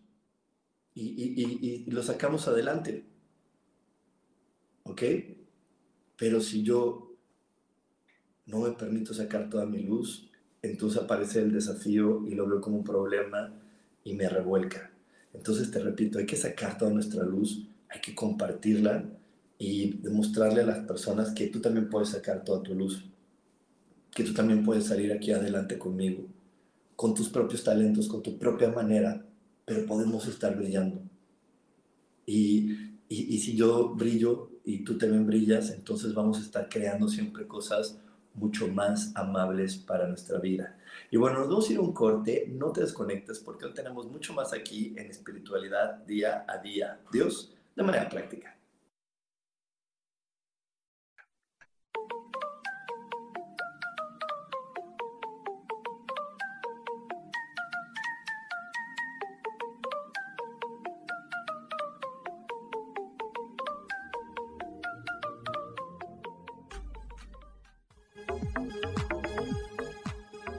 [0.95, 3.05] Y, lo sacamos adelante.
[4.83, 5.01] ¿Ok?
[6.17, 7.15] Pero si yo
[8.45, 10.29] no me permito sacar toda mi luz,
[10.61, 13.53] entonces aparece el desafío y lo veo como un problema
[14.03, 14.91] y me revuelca.
[15.33, 19.05] Entonces te repito, hay que sacar toda nuestra luz, hay que compartirla
[19.57, 23.03] y demostrarle a las personas que tú también puedes sacar toda tu luz,
[24.11, 26.27] que tú también puedes salir aquí adelante conmigo,
[26.95, 29.25] con tus propios talentos, con tu propia manera,
[29.65, 31.01] pero podemos estar brillando.
[32.25, 32.71] Y,
[33.09, 37.47] y, y si yo brillo y tú también brillas, entonces vamos a estar creando siempre
[37.47, 37.99] cosas
[38.33, 40.77] mucho más amables para nuestra vida.
[41.11, 44.09] Y bueno, nos vamos a ir a un corte, no te desconectes porque hoy tenemos
[44.09, 46.99] mucho más aquí en espiritualidad día a día.
[47.11, 48.52] Dios, de manera práctica.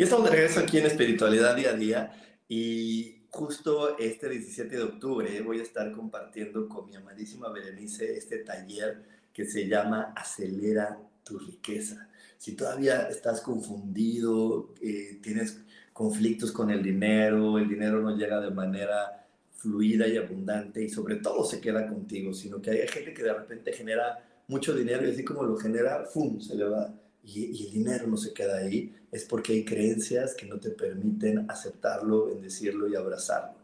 [0.00, 2.12] Y estamos de regreso aquí en Espiritualidad Día a Día
[2.48, 8.38] y justo este 17 de octubre voy a estar compartiendo con mi amadísima Berenice este
[8.38, 12.08] taller que se llama Acelera tu riqueza.
[12.38, 15.60] Si todavía estás confundido, eh, tienes
[15.92, 21.16] conflictos con el dinero, el dinero no llega de manera fluida y abundante y sobre
[21.16, 25.10] todo se queda contigo, sino que hay gente que de repente genera mucho dinero y
[25.10, 26.90] así como lo genera, ¡fum!, se le va
[27.24, 31.50] y, el dinero no se queda ahí, es porque hay creencias que no te permiten
[31.50, 33.58] aceptarlo, bendecirlo y abrazarlo.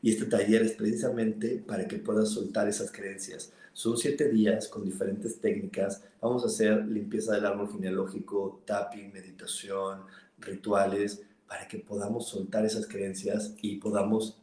[0.00, 3.52] Y este taller es precisamente para que puedas soltar esas creencias.
[3.72, 6.02] Son siete días con diferentes técnicas.
[6.20, 10.02] Vamos a hacer limpieza del árbol genealógico, tapping, meditación,
[10.38, 14.38] rituales, para que podamos soltar esas creencias y podamos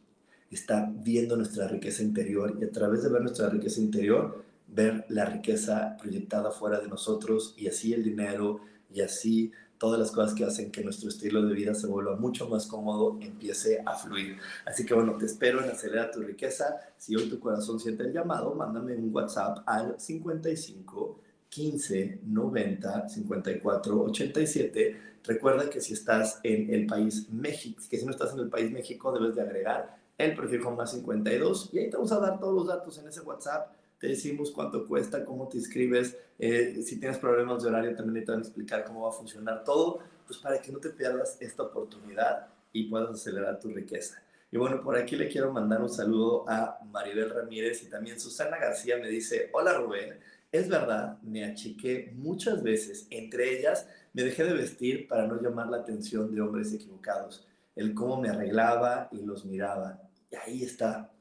[0.49, 2.57] estar viendo nuestra riqueza interior.
[2.59, 7.53] Y a través de ver nuestra riqueza interior, ver la riqueza proyectada fuera de nosotros
[7.57, 8.61] y así el dinero
[8.93, 12.47] y así todas las cosas que hacen que nuestro estilo de vida se vuelva mucho
[12.49, 14.37] más cómodo empiece a fluir.
[14.65, 16.79] Así que bueno, te espero en Acelera tu Riqueza.
[16.97, 24.01] Si hoy tu corazón siente el llamado, mándame un WhatsApp al 55 15 90 54
[24.01, 24.97] 87.
[25.23, 28.71] Recuerda que si estás en el país México, que si no estás en el país
[28.71, 32.53] México, debes de agregar el prefijo más 52 y ahí te vamos a dar todos
[32.53, 37.17] los datos en ese WhatsApp te decimos cuánto cuesta, cómo te inscribes, eh, si tienes
[37.17, 40.61] problemas de horario también te van a explicar cómo va a funcionar todo, pues para
[40.61, 44.21] que no te pierdas esta oportunidad y puedas acelerar tu riqueza.
[44.51, 48.57] Y bueno, por aquí le quiero mandar un saludo a Maribel Ramírez y también Susana
[48.57, 50.17] García me dice, hola Rubén,
[50.51, 55.67] es verdad, me achiqué muchas veces, entre ellas me dejé de vestir para no llamar
[55.67, 60.01] la atención de hombres equivocados, el cómo me arreglaba y los miraba.
[60.31, 61.11] Y ahí está,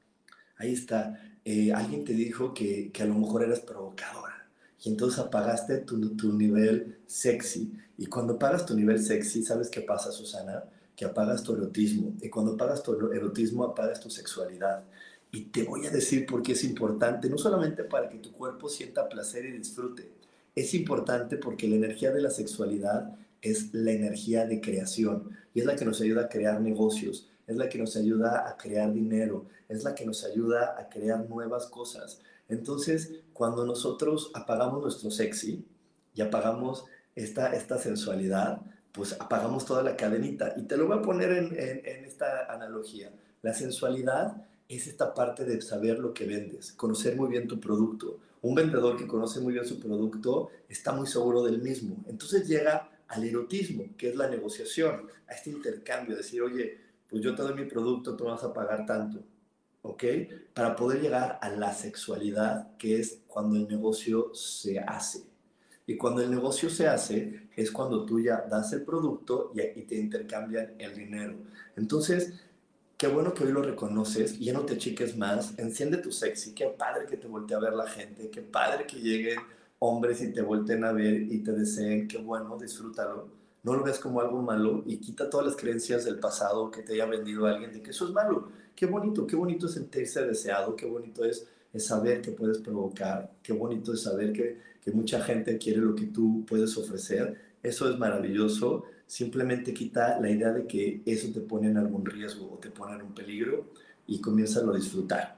[0.57, 1.20] ahí está.
[1.51, 4.46] Eh, alguien te dijo que, que, a lo mejor eras provocadora
[4.84, 7.72] y entonces apagaste tu, tu, nivel sexy.
[7.96, 10.64] Y cuando apagas tu nivel sexy, ¿sabes qué pasa, Susana?
[10.94, 12.12] Que apagas tu erotismo.
[12.20, 14.84] Y cuando apagas tu erotismo, apagas tu sexualidad.
[15.32, 18.68] Y te voy a decir por qué es importante, no solamente para que tu cuerpo
[18.68, 20.11] sienta placer y disfrute,
[20.55, 25.64] es importante porque la energía de la sexualidad es la energía de creación y es
[25.64, 29.46] la que nos ayuda a crear negocios, es la que nos ayuda a crear dinero,
[29.68, 32.20] es la que nos ayuda a crear nuevas cosas.
[32.49, 35.66] Entonces, cuando nosotros apagamos nuestro sexy
[36.14, 36.84] y apagamos
[37.16, 38.61] esta, esta sensualidad,
[38.92, 40.55] pues apagamos toda la cadenita.
[40.57, 43.11] Y te lo voy a poner en, en esta analogía.
[43.42, 48.18] La sensualidad es esta parte de saber lo que vendes, conocer muy bien tu producto.
[48.42, 52.05] Un vendedor que conoce muy bien su producto está muy seguro del mismo.
[52.07, 57.34] Entonces llega al erotismo, que es la negociación, a este intercambio, decir, oye, pues yo
[57.34, 59.20] te doy mi producto, tú vas a pagar tanto,
[59.82, 60.04] ¿ok?
[60.54, 65.24] Para poder llegar a la sexualidad, que es cuando el negocio se hace.
[65.86, 69.84] Y cuando el negocio se hace, es cuando tú ya das el producto y, y
[69.84, 71.36] te intercambian el dinero.
[71.76, 72.34] Entonces,
[72.98, 76.66] qué bueno que hoy lo reconoces ya no te chiques más, enciende tu sexy, qué
[76.66, 79.38] padre que te voltee a ver la gente, qué padre que lleguen
[79.78, 83.38] hombres y te volteen a ver y te deseen, qué bueno, disfrútalo.
[83.68, 86.94] No lo ves como algo malo y quita todas las creencias del pasado que te
[86.94, 88.48] haya vendido alguien de que eso es malo.
[88.74, 93.30] Qué bonito, qué bonito es sentirse deseado, qué bonito es, es saber que puedes provocar,
[93.42, 97.36] qué bonito es saber que, que mucha gente quiere lo que tú puedes ofrecer.
[97.62, 102.52] Eso es maravilloso simplemente quita la idea de que eso te pone en algún riesgo
[102.52, 103.66] o te pone en un peligro
[104.06, 105.36] y comienza a disfrutar.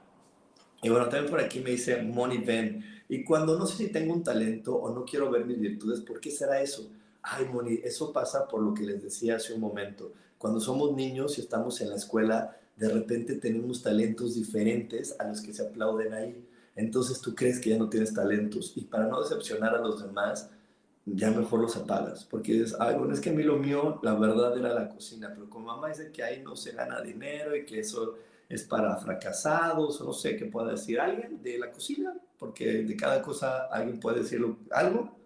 [0.81, 2.83] Y bueno, también por aquí me dice Money Ben.
[3.09, 6.21] Y cuando no sé si tengo un talento o no quiero ver mis virtudes, ¿por
[6.21, 6.89] qué será eso?
[7.23, 10.13] Ay, Moni, eso pasa por lo que les decía hace un momento.
[10.37, 15.41] Cuando somos niños y estamos en la escuela, de repente tenemos talentos diferentes a los
[15.41, 16.47] que se aplauden ahí.
[16.75, 18.73] Entonces tú crees que ya no tienes talentos.
[18.75, 20.49] Y para no decepcionar a los demás,
[21.05, 24.13] ya mejor los apagas, porque es, ay, bueno, es que a mí lo mío, la
[24.13, 27.65] verdad era la cocina, pero como mamá dice que ahí no se gana dinero y
[27.65, 28.15] que eso
[28.47, 33.21] es para fracasados, no sé qué pueda decir alguien de la cocina, porque de cada
[33.21, 35.17] cosa alguien puede decir algo,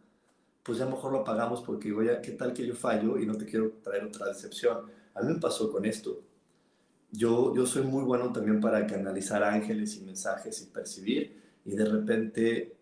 [0.65, 3.37] pues ya mejor lo apagamos porque digo, ya, ¿qué tal que yo fallo y no
[3.37, 4.89] te quiero traer otra decepción?
[5.13, 6.23] A mí me pasó con esto.
[7.11, 11.85] Yo, yo soy muy bueno también para canalizar ángeles y mensajes y percibir, y de
[11.85, 12.75] repente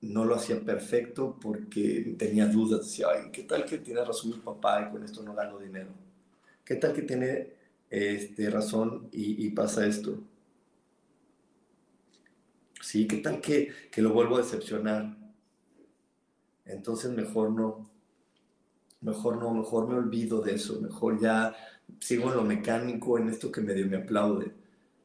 [0.00, 2.86] no lo hacía perfecto porque tenía dudas.
[2.86, 5.90] Decía, ay, ¿qué tal que tiene razón mi papá y con esto no gano dinero?
[6.64, 7.52] ¿Qué tal que tiene
[7.90, 10.18] este, razón y, pasa esto?
[12.80, 15.27] Sí, ¿qué tal que, que lo vuelvo a decepcionar?
[16.68, 17.90] Entonces mejor no,
[19.00, 21.54] mejor no, mejor me olvido de eso, mejor ya
[22.00, 24.52] sigo en lo mecánico, en esto que medio me aplaude.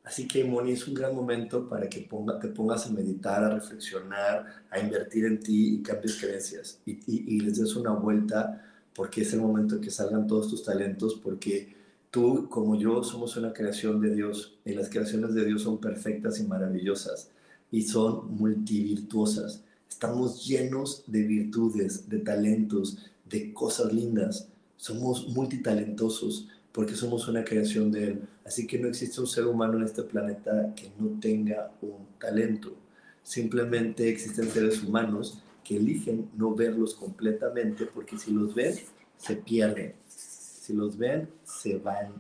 [0.04, 3.50] Así que, Moni, es un gran momento para que ponga, te pongas a meditar, a
[3.50, 8.62] reflexionar, a invertir en ti y cambies creencias y, y, les des una vuelta
[8.94, 11.74] porque es el momento en que salgan todos tus talentos porque
[12.12, 16.38] tú, como yo, somos una creación de Dios y las creaciones de Dios son perfectas
[16.40, 17.32] y maravillosas
[17.72, 19.64] y son multivirtuosas.
[19.94, 22.98] Estamos llenos de virtudes, de talentos,
[23.30, 24.50] de cosas lindas.
[24.76, 28.22] Somos multitalentosos porque somos una creación de Él.
[28.44, 32.76] Así que no existe un ser humano en este planeta que no tenga un talento.
[33.22, 38.74] Simplemente existen seres humanos que eligen no verlos completamente porque si los ven,
[39.18, 39.94] se pierden.
[40.08, 42.14] Si los ven, se van.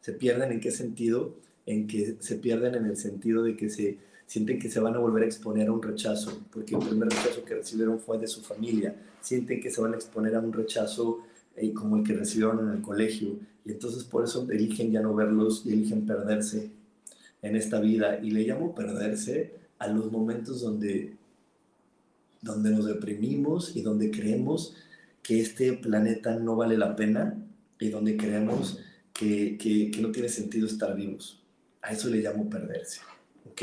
[0.00, 1.36] ¿Se pierden en qué sentido?
[1.66, 3.98] En que se pierden en el sentido de que se
[4.32, 7.44] sienten que se van a volver a exponer a un rechazo, porque el primer rechazo
[7.44, 8.96] que recibieron fue de su familia.
[9.20, 11.18] Sienten que se van a exponer a un rechazo
[11.54, 15.14] eh, como el que recibieron en el colegio y entonces por eso eligen ya no
[15.14, 16.70] verlos y eligen perderse
[17.42, 18.20] en esta vida.
[18.22, 21.14] Y le llamo perderse a los momentos donde,
[22.40, 24.74] donde nos deprimimos y donde creemos
[25.22, 27.36] que este planeta no vale la pena
[27.78, 28.80] y donde creemos
[29.12, 31.42] que, que, que no tiene sentido estar vivos.
[31.82, 33.02] A eso le llamo perderse.
[33.44, 33.62] ¿Ok?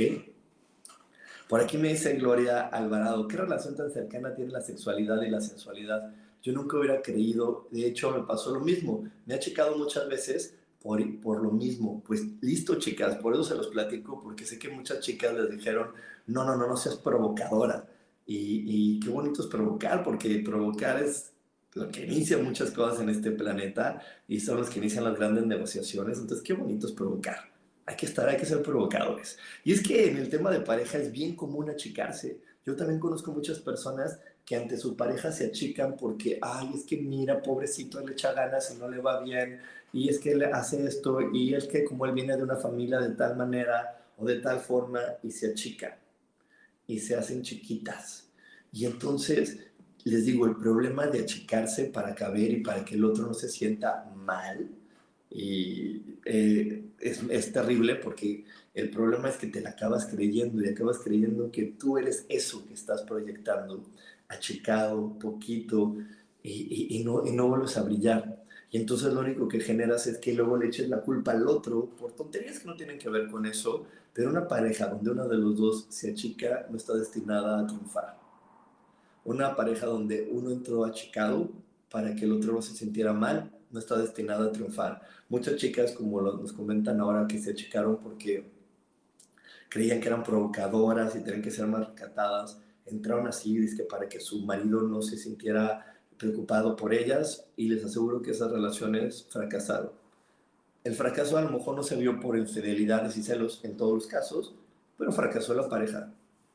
[1.50, 5.42] Por aquí me dice Gloria Alvarado, ¿qué relación tan cercana tiene la sexualidad y la
[5.42, 6.14] sensualidad?
[6.42, 10.56] yo nunca hubiera creído, de hecho me pasó lo mismo, me ha checado muchas veces
[10.82, 14.70] por, por lo mismo, pues listo chicas, por eso se los platico, porque sé que
[14.70, 15.90] muchas chicas les dijeron,
[16.28, 17.86] no, no, no, no seas provocadora,
[18.26, 21.34] y, y qué bonito es provocar, porque provocar es
[21.74, 25.46] lo que inicia muchas cosas en este planeta y son los que inician las grandes
[25.46, 27.49] negociaciones, entonces qué bonito es provocar.
[27.90, 29.40] Hay que estar, hay que ser provocadores.
[29.64, 32.40] Y es que en el tema de pareja es bien común achicarse.
[32.64, 36.98] Yo también conozco muchas personas que ante su pareja se achican porque, ay, es que
[36.98, 39.60] mira, pobrecito, le echa ganas y no le va bien,
[39.92, 43.00] y es que le hace esto, y es que como él viene de una familia
[43.00, 45.98] de tal manera o de tal forma, y se achica
[46.86, 48.30] y se hacen chiquitas.
[48.72, 49.58] Y entonces,
[50.04, 53.50] les digo, el problema de achicarse para caber y para que el otro no se
[53.50, 54.70] sienta mal,
[55.32, 60.70] y eh, es, es, terrible porque el problema es que te la acabas creyendo y
[60.70, 63.84] acabas creyendo que tú eres eso que estás proyectando
[64.30, 65.98] achicado, poquito,
[66.42, 68.44] y, y, no, y no vuelves a brillar.
[68.72, 71.90] Y entonces lo único que generas es que luego le eches la culpa al otro
[71.90, 75.38] por tonterías que no tienen que ver con eso, pero una pareja donde uno de
[75.38, 78.20] los dos se achica no está destinada a triunfar.
[79.26, 81.50] Una pareja donde uno entró achicado
[81.90, 85.02] para que el otro no se sintiera mal, no está destinada a triunfar.
[85.28, 88.50] Muchas chicas, como nos comentan ahora, que se achicaron porque
[89.70, 94.20] creían que eran provocadoras y tenían que ser más recatadas, entraron así, que para que
[94.20, 95.86] su marido no se sintiera
[96.18, 99.92] preocupado por ellas y les aseguro que esas relaciones fracasaron.
[100.84, 104.08] El fracaso a lo mejor no se vio por infidelidades y celos en todos los
[104.08, 104.56] casos,
[104.98, 106.12] pero fracasó la pareja,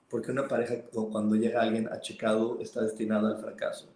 [0.08, 3.88] porque una pareja cuando llega alguien achicado está destinada al fracaso.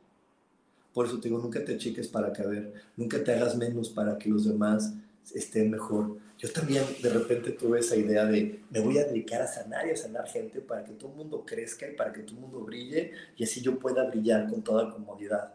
[0.98, 4.28] Por eso te digo, nunca te achiques para caber, nunca te hagas menos para que
[4.28, 4.94] los demás
[5.32, 6.18] estén mejor.
[6.36, 9.92] Yo también de repente tuve esa idea de me voy a dedicar a sanar y
[9.92, 12.58] a sanar gente para que todo el mundo crezca y para que todo el mundo
[12.62, 15.54] brille y así yo pueda brillar con toda comodidad.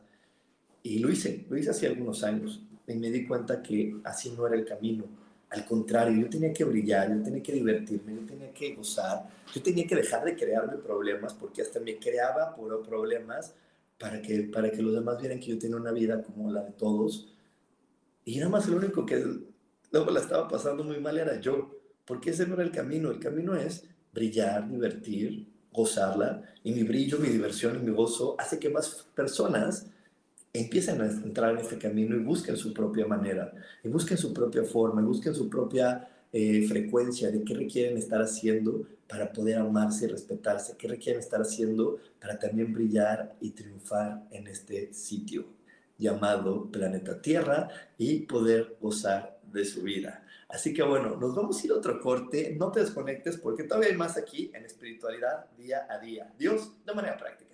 [0.81, 4.47] Y lo hice, lo hice hace algunos años y me di cuenta que así no
[4.47, 5.03] era el camino.
[5.49, 9.61] Al contrario, yo tenía que brillar, yo tenía que divertirme, yo tenía que gozar, yo
[9.61, 13.53] tenía que dejar de crearme problemas porque hasta me creaba puro problemas
[14.03, 16.71] para que, para que los demás vieran que yo tenía una vida como la de
[16.71, 17.33] todos.
[18.25, 19.23] Y nada más el único que
[19.93, 23.11] luego la estaba pasando muy mal era yo, porque ese no era el camino.
[23.11, 28.59] El camino es brillar, divertir, gozarla, y mi brillo, mi diversión y mi gozo hace
[28.59, 29.87] que más personas
[30.51, 33.53] empiecen a entrar en este camino y busquen su propia manera,
[33.85, 38.19] y busquen su propia forma, y busquen su propia eh, frecuencia de qué requieren estar
[38.19, 44.23] haciendo para poder amarse y respetarse, qué requieren estar haciendo para también brillar y triunfar
[44.31, 45.45] en este sitio
[45.95, 47.69] llamado planeta Tierra
[47.99, 50.25] y poder gozar de su vida.
[50.49, 53.89] Así que bueno, nos vamos a ir a otro corte, no te desconectes porque todavía
[53.89, 56.33] hay más aquí en espiritualidad día a día.
[56.37, 57.53] Dios de manera práctica.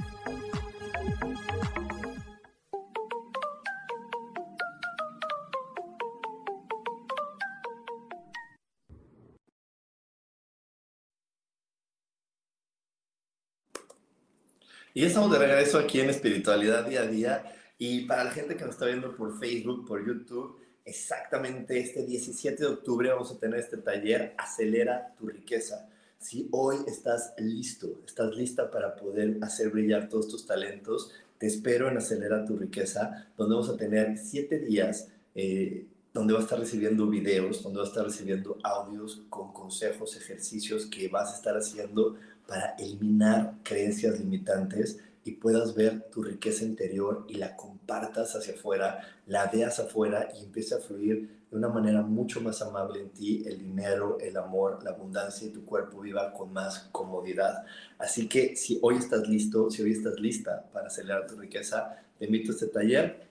[14.93, 17.55] Y estamos de regreso aquí en Espiritualidad Día a Día.
[17.77, 22.61] Y para la gente que nos está viendo por Facebook, por YouTube, exactamente este 17
[22.61, 25.87] de octubre vamos a tener este taller Acelera tu riqueza.
[26.19, 31.87] Si hoy estás listo, estás lista para poder hacer brillar todos tus talentos, te espero
[31.87, 35.07] en Acelera tu riqueza, donde vamos a tener siete días.
[35.33, 40.17] Eh, donde vas a estar recibiendo videos, donde vas a estar recibiendo audios con consejos,
[40.17, 42.15] ejercicios que vas a estar haciendo
[42.47, 48.99] para eliminar creencias limitantes y puedas ver tu riqueza interior y la compartas hacia afuera,
[49.27, 53.43] la veas afuera y empiece a fluir de una manera mucho más amable en ti
[53.45, 57.65] el dinero, el amor, la abundancia y tu cuerpo viva con más comodidad.
[57.99, 62.25] Así que si hoy estás listo, si hoy estás lista para acelerar tu riqueza, te
[62.25, 63.30] invito a este taller.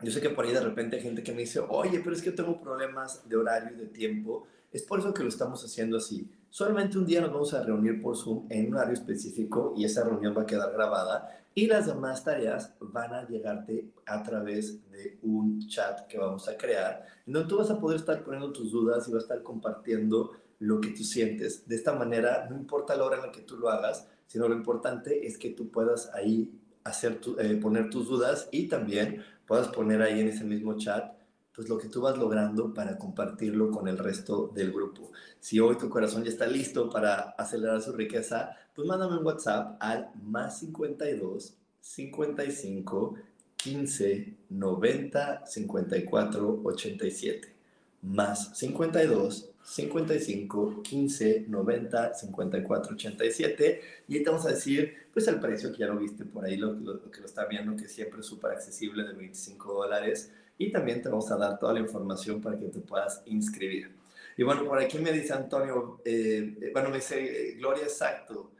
[0.00, 2.22] Yo sé que por ahí de repente hay gente que me dice, oye, pero es
[2.22, 4.46] que tengo problemas de horario y de tiempo.
[4.70, 6.30] Es por eso que lo estamos haciendo así.
[6.50, 10.04] Solamente un día nos vamos a reunir por Zoom en un horario específico y esa
[10.04, 15.18] reunión va a quedar grabada y las demás tareas van a llegarte a través de
[15.22, 18.70] un chat que vamos a crear, en donde tú vas a poder estar poniendo tus
[18.70, 20.30] dudas y vas a estar compartiendo
[20.60, 21.66] lo que tú sientes.
[21.66, 24.54] De esta manera, no importa la hora en la que tú lo hagas, sino lo
[24.54, 26.52] importante es que tú puedas ahí
[26.84, 31.18] hacer eh, poner tus dudas y también puedas poner ahí en ese mismo chat
[31.58, 35.10] pues lo que tú vas logrando para compartirlo con el resto del grupo.
[35.40, 39.76] Si hoy tu corazón ya está listo para acelerar su riqueza, pues mándame un WhatsApp
[39.80, 43.14] al más 52 55
[43.56, 47.54] 15 90 54 87.
[48.02, 55.38] Más 52 55 15 90 54 87 y ahí te vamos a decir pues el
[55.38, 58.20] precio que ya lo viste por ahí lo, lo que lo está viendo que siempre
[58.20, 62.40] es súper accesible de 25 dólares y también te vamos a dar toda la información
[62.42, 63.96] para que te puedas inscribir.
[64.36, 68.50] Y bueno, por aquí me dice Antonio, eh, eh, bueno, me dice Gloria, exacto,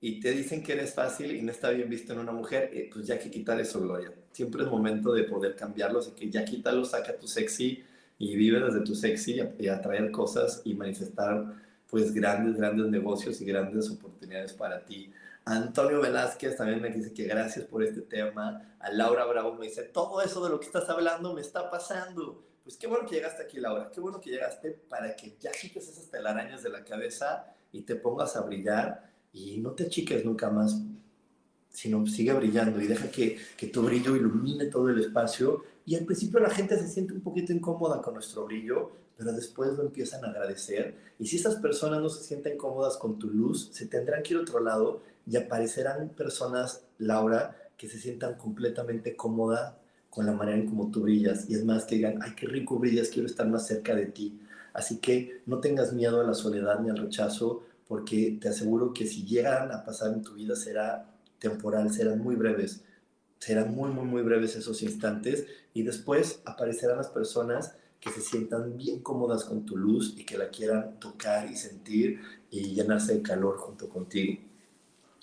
[0.00, 2.88] y te dicen que eres fácil y no está bien visto en una mujer, eh,
[2.92, 4.12] pues ya hay que quitar eso, Gloria.
[4.32, 7.84] Siempre es momento de poder cambiarlo, así que ya quítalo, saca tu sexy
[8.18, 11.54] y vive desde tu sexy y atraer cosas y manifestar
[11.88, 15.10] pues grandes, grandes negocios y grandes oportunidades para ti.
[15.44, 18.76] Antonio Velázquez también me dice que gracias por este tema.
[18.80, 22.44] A Laura Bravo me dice, todo eso de lo que estás hablando me está pasando.
[22.62, 23.90] Pues qué bueno que llegaste aquí, Laura.
[23.90, 27.96] Qué bueno que llegaste para que ya quites esas telarañas de la cabeza y te
[27.96, 30.78] pongas a brillar y no te achiques nunca más,
[31.70, 35.64] sino sigue brillando y deja que, que tu brillo ilumine todo el espacio.
[35.88, 39.72] Y al principio la gente se siente un poquito incómoda con nuestro brillo, pero después
[39.72, 41.14] lo empiezan a agradecer.
[41.18, 44.38] Y si esas personas no se sienten cómodas con tu luz, se tendrán que ir
[44.38, 49.78] a otro lado y aparecerán personas, Laura, que se sientan completamente cómoda
[50.10, 51.48] con la manera en cómo tú brillas.
[51.48, 54.38] Y es más, que digan, ay, qué rico brillas, quiero estar más cerca de ti.
[54.74, 59.06] Así que no tengas miedo a la soledad ni al rechazo, porque te aseguro que
[59.06, 62.82] si llegan a pasar en tu vida será temporal, serán muy breves.
[63.38, 65.46] Serán muy, muy, muy breves esos instantes
[65.78, 70.36] y después aparecerán las personas que se sientan bien cómodas con tu luz y que
[70.36, 72.20] la quieran tocar y sentir
[72.50, 74.42] y llenarse de calor junto contigo.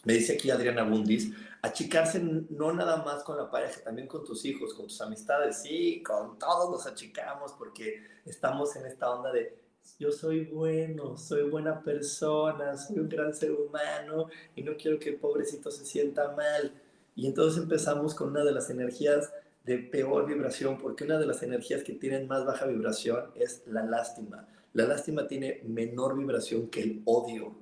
[0.06, 4.46] Me dice aquí Adriana Bundis, achicarse no nada más con la pareja, también con tus
[4.46, 5.62] hijos, con tus amistades.
[5.62, 9.60] Sí, con todos nos achicamos porque estamos en esta onda de
[10.00, 15.10] yo soy bueno, soy buena persona, soy un gran ser humano y no quiero que
[15.10, 16.72] el pobrecito se sienta mal.
[17.14, 19.34] Y entonces empezamos con una de las energías
[19.66, 23.84] de peor vibración, porque una de las energías que tienen más baja vibración es la
[23.84, 24.48] lástima.
[24.74, 27.56] La lástima tiene menor vibración que el odio.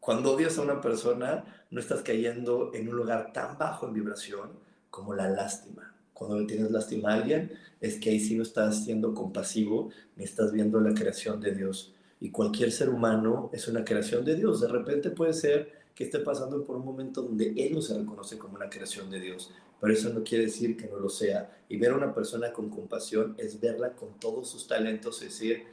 [0.00, 4.52] Cuando odias a una persona, no estás cayendo en un lugar tan bajo en vibración
[4.88, 5.94] como la lástima.
[6.14, 10.24] Cuando le tienes lástima a alguien, es que ahí sí no estás siendo compasivo, ni
[10.24, 11.94] estás viendo la creación de Dios.
[12.20, 14.60] Y cualquier ser humano es una creación de Dios.
[14.60, 18.38] De repente puede ser que esté pasando por un momento donde él no se reconoce
[18.38, 21.62] como una creación de Dios, pero eso no quiere decir que no lo sea.
[21.68, 25.64] Y ver a una persona con compasión es verla con todos sus talentos y decir,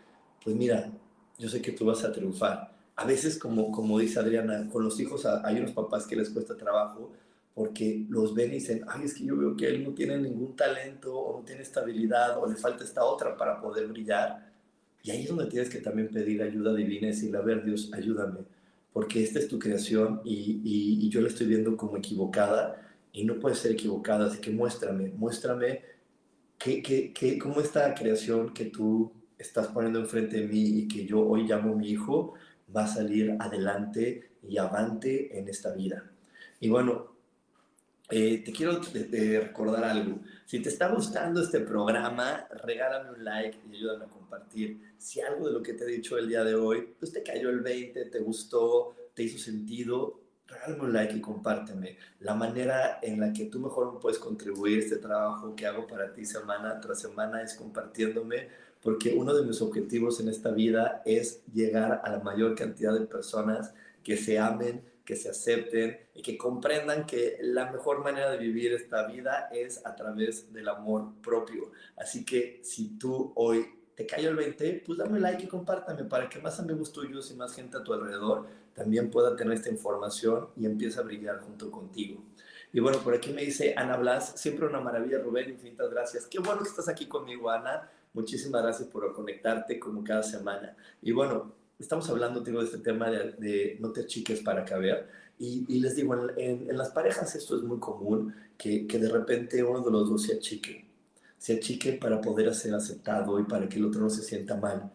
[0.43, 0.91] pues mira,
[1.37, 4.99] yo sé que tú vas a triunfar a veces, como, como dice Adriana, con los
[4.99, 7.11] hijos hay unos papás que les cuesta trabajo
[7.53, 10.55] porque los ven y dicen, ay, es que yo veo que él no tiene ningún
[10.55, 14.51] talento o no tiene estabilidad o le falta esta otra para poder brillar.
[15.05, 17.91] Y ahí es donde tienes que también pedir ayuda divina y decirle, a ver, Dios,
[17.93, 18.39] ayúdame,
[18.91, 22.81] porque esta es tu creación y, y, yo la estoy viendo como equivocada
[23.13, 25.83] y no puede ser equivocada, así que muéstrame, muéstrame
[26.57, 31.05] qué, qué, qué, cómo esta creación que tú estás poniendo enfrente de mí y que
[31.05, 32.33] yo hoy llamo mi hijo,
[32.75, 36.11] va a salir adelante y avante en esta vida.
[36.59, 37.14] Y bueno,
[38.09, 40.19] eh, te quiero recordar algo.
[40.45, 44.93] Si te está gustando este programa, regálame un like y ayúdame a compartir.
[44.97, 47.49] Si algo de lo que te he dicho el día de hoy, pues te cayó
[47.49, 51.97] el 20, te gustó, te hizo sentido, regálame un like y compárteme.
[52.19, 56.25] La manera en la que tú mejor puedes contribuir este trabajo que hago para ti
[56.25, 58.49] semana tras semana es compartiéndome
[58.85, 63.07] porque uno de mis objetivos en esta vida es llegar a la mayor cantidad de
[63.07, 68.37] personas que se amen, que se acepten y que comprendan que la mejor manera de
[68.37, 71.71] vivir esta vida es a través del amor propio.
[71.95, 76.27] Así que si tú hoy te cayó el 20, pues dame like y compártame para
[76.27, 80.49] que más amigos tuyos y más gente a tu alrededor también pueda tener esta información
[80.57, 82.21] y empiece a brillar junto contigo.
[82.73, 86.25] Y bueno, por aquí me dice Ana Blas, siempre una maravilla, Rubén, infinitas gracias.
[86.25, 87.89] Qué bueno que estás aquí conmigo, Ana.
[88.13, 90.75] Muchísimas gracias por conectarte como cada semana.
[91.01, 95.07] Y bueno, estamos hablando, tengo de este tema de, no te achiques para caber.
[95.38, 99.09] Y, y les digo, en, en, las parejas esto es muy común, que, que de
[99.09, 100.86] repente uno de los dos se achique.
[101.38, 104.91] Se achique para poder ser aceptado y para que el otro no se sienta mal.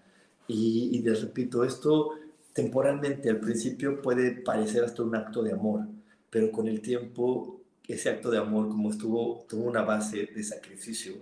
[0.49, 2.13] Y, y les repito, esto
[2.53, 5.87] temporalmente al principio puede parecer hasta un acto de amor,
[6.31, 11.15] pero con el tiempo ese acto de amor, como estuvo, tuvo una base de sacrificio,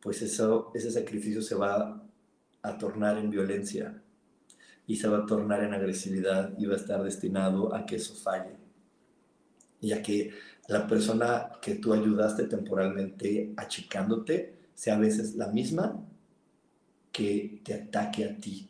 [0.00, 2.02] pues eso, ese sacrificio se va
[2.62, 4.02] a tornar en violencia
[4.86, 8.14] y se va a tornar en agresividad y va a estar destinado a que eso
[8.14, 8.56] falle.
[9.80, 10.32] Y ya que
[10.68, 16.04] la persona que tú ayudaste temporalmente achicándote sea a veces la misma
[17.12, 18.68] que te ataque a ti.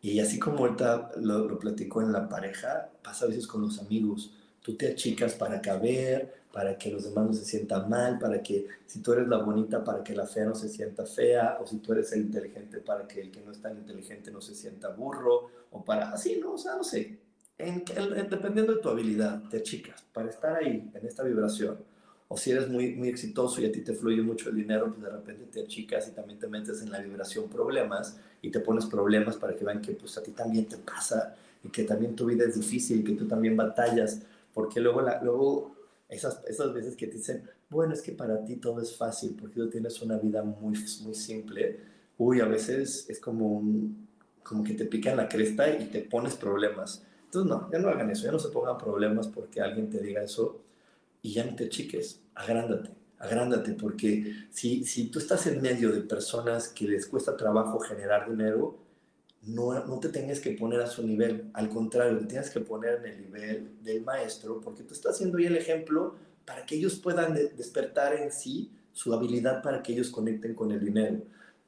[0.00, 3.80] Y así como ahorita lo, lo platico en la pareja, pasa a veces con los
[3.80, 4.32] amigos.
[4.62, 8.66] Tú te achicas para caber, para que los demás no se sientan mal, para que
[8.86, 11.78] si tú eres la bonita, para que la fea no se sienta fea, o si
[11.78, 14.88] tú eres el inteligente, para que el que no es tan inteligente no se sienta
[14.88, 16.54] burro, o para así, ¿no?
[16.54, 17.18] O sea, no sé.
[17.58, 17.84] En,
[18.30, 21.76] dependiendo de tu habilidad, te achicas para estar ahí, en esta vibración.
[22.28, 25.02] O si eres muy, muy exitoso y a ti te fluye mucho el dinero, pues
[25.02, 28.84] de repente te achicas y también te metes en la vibración problemas y te pones
[28.86, 31.34] problemas para que vean que pues a ti también te pasa
[31.64, 34.20] y que también tu vida es difícil y que tú también batallas,
[34.52, 35.77] porque luego, la, luego
[36.08, 39.56] esas, esas veces que te dicen, bueno, es que para ti todo es fácil porque
[39.56, 41.80] tú tienes una vida muy, muy simple,
[42.16, 43.62] uy, a veces es como,
[44.42, 47.04] como que te pican la cresta y te pones problemas.
[47.24, 50.22] Entonces, no, ya no hagan eso, ya no se pongan problemas porque alguien te diga
[50.22, 50.62] eso
[51.20, 56.00] y ya no te chiques, agrándate, agrándate, porque si, si tú estás en medio de
[56.00, 58.78] personas que les cuesta trabajo generar dinero,
[59.48, 63.00] no, no te tengas que poner a su nivel, al contrario, te tienes que poner
[63.00, 66.96] en el nivel del maestro, porque tú estás haciendo ya el ejemplo para que ellos
[66.96, 71.22] puedan despertar en sí su habilidad para que ellos conecten con el dinero.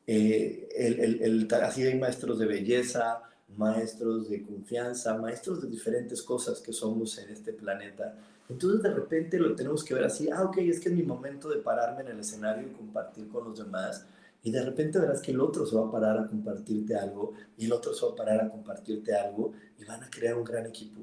[0.06, 3.22] Eh, el, el, así hay maestros de belleza,
[3.56, 8.16] maestros de confianza, maestros de diferentes cosas que somos en este planeta
[8.50, 11.48] entonces de repente lo tenemos que ver así, ah, ok, es que es mi momento
[11.48, 14.04] de pararme en el escenario y compartir con los demás.
[14.42, 17.66] Y de repente verás que el otro se va a parar a compartirte algo y
[17.66, 20.66] el otro se va a parar a compartirte algo y van a crear un gran
[20.66, 21.00] equipo.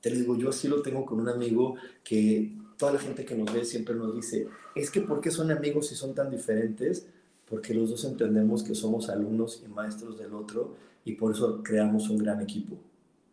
[0.00, 3.52] Te digo, yo así lo tengo con un amigo que toda la gente que nos
[3.52, 7.06] ve siempre nos dice, es que ¿por qué son amigos si son tan diferentes?
[7.48, 10.74] Porque los dos entendemos que somos alumnos y maestros del otro
[11.04, 12.76] y por eso creamos un gran equipo.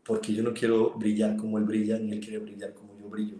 [0.06, 3.38] Porque yo no quiero brillar como él brilla, ni él quiere brillar como yo brillo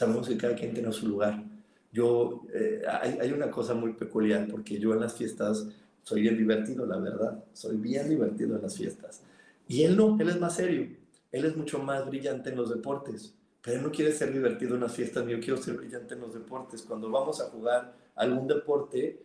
[0.00, 1.44] sabemos que cada quien tiene su lugar.
[1.92, 5.66] Yo, eh, hay, hay, una cosa muy peculiar, porque yo en las fiestas
[6.02, 9.22] soy bien divertido, la verdad, soy bien divertido en las fiestas.
[9.66, 10.88] Y él no, él es más serio,
[11.32, 14.80] él es mucho más brillante en los deportes, pero él no quiere ser divertido en
[14.82, 16.82] las fiestas, yo quiero ser brillante en los deportes.
[16.82, 19.22] Cuando vamos a jugar algún deporte,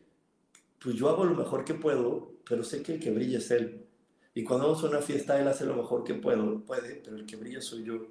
[0.82, 3.86] pues yo hago lo mejor que puedo, pero sé que el que brilla es él.
[4.34, 7.26] Y cuando vamos a una fiesta, él hace lo mejor que puedo, puede, pero el
[7.26, 8.06] que brilla soy yo.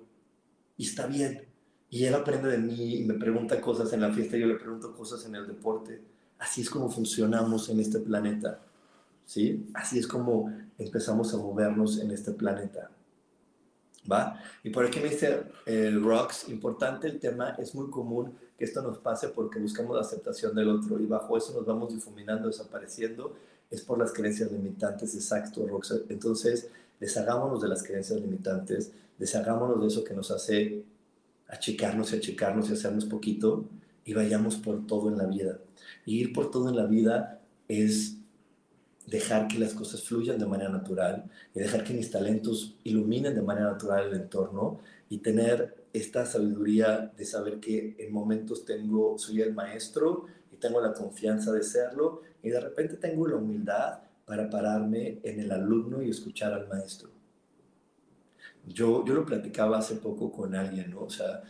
[0.77, 1.47] Y está bien,
[1.95, 4.93] y él aprende de mí y me pregunta cosas en la fiesta yo le pregunto
[4.93, 6.03] cosas en el deporte.
[6.41, 8.59] Así es como funcionamos en este planeta.
[9.25, 9.71] ¿Sí?
[9.75, 12.91] Así es como empezamos a movernos en este planeta.
[14.11, 14.43] ¿Va?
[14.65, 18.83] Y por aquí me dice el Rocks, importante el tema, es muy común que esto
[18.83, 23.37] nos pase porque buscamos la aceptación del otro y bajo eso nos vamos difuminando, desapareciendo,
[23.71, 25.95] es por las creencias limitantes, exacto, Rocks.
[26.09, 30.85] Entonces, deshagámonos de las creencias limitantes, deshagámonos de eso que nos hace
[31.55, 33.65] achicarnos y achicarnos y hacernos poquito
[34.05, 35.59] y vayamos por todo en la vida.
[36.05, 38.19] Y ir por todo en la vida es
[39.07, 41.25] dejar que las cosas fluyan de manera natural
[41.55, 47.13] y dejar que mis talentos iluminen de manera natural el entorno y tener esta sabiduría
[47.17, 52.23] de saber que en momentos tengo, soy el maestro y tengo la confianza de serlo
[52.43, 57.14] y de repente tengo la humildad para pararme en el alumno y escuchar al maestro.
[58.67, 61.03] Yo, yo lo platicaba hace poco con alguien, ¿no?
[61.03, 61.43] O sea,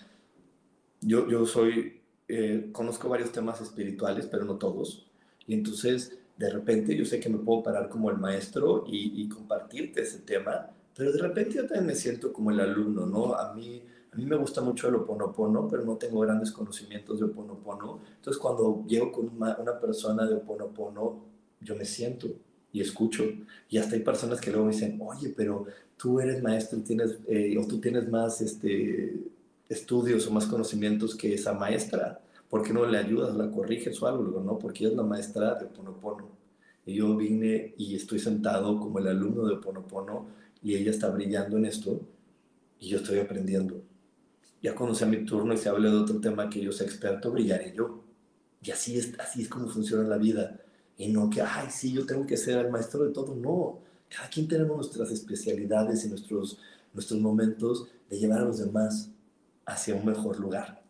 [1.00, 5.06] yo, yo soy, eh, conozco varios temas espirituales, pero no todos.
[5.46, 9.28] Y entonces, de repente, yo sé que me puedo parar como el maestro y, y
[9.28, 13.34] compartirte ese tema, pero de repente yo también me siento como el alumno, ¿no?
[13.34, 17.26] A mí, a mí me gusta mucho el oponopono, pero no tengo grandes conocimientos de
[17.26, 18.00] oponopono.
[18.16, 21.24] Entonces, cuando llego con una, una persona de oponopono,
[21.60, 22.28] yo me siento
[22.72, 23.24] y escucho.
[23.68, 25.66] Y hasta hay personas que luego me dicen, oye, pero
[26.04, 29.24] tú eres maestro y tienes, eh, o tú tienes más este,
[29.70, 32.20] estudios o más conocimientos que esa maestra.
[32.50, 34.38] ¿Por qué no le ayudas, la corriges o algo?
[34.38, 36.28] no, porque ella es la maestra de Ponopono.
[36.84, 40.26] Y yo vine y estoy sentado como el alumno de Ponopono
[40.62, 41.98] y ella está brillando en esto
[42.78, 43.80] y yo estoy aprendiendo.
[44.60, 47.30] Ya cuando sea mi turno y se hable de otro tema que yo sea experto,
[47.30, 48.04] brillaré yo.
[48.62, 50.60] Y así es, así es como funciona la vida.
[50.98, 53.34] Y no que, ay, sí, yo tengo que ser el maestro de todo.
[53.34, 53.80] No,
[54.14, 56.58] cada quien tenemos nuestras especialidades y nuestros,
[56.92, 59.10] nuestros momentos de llevar a los demás
[59.66, 60.82] hacia un mejor lugar.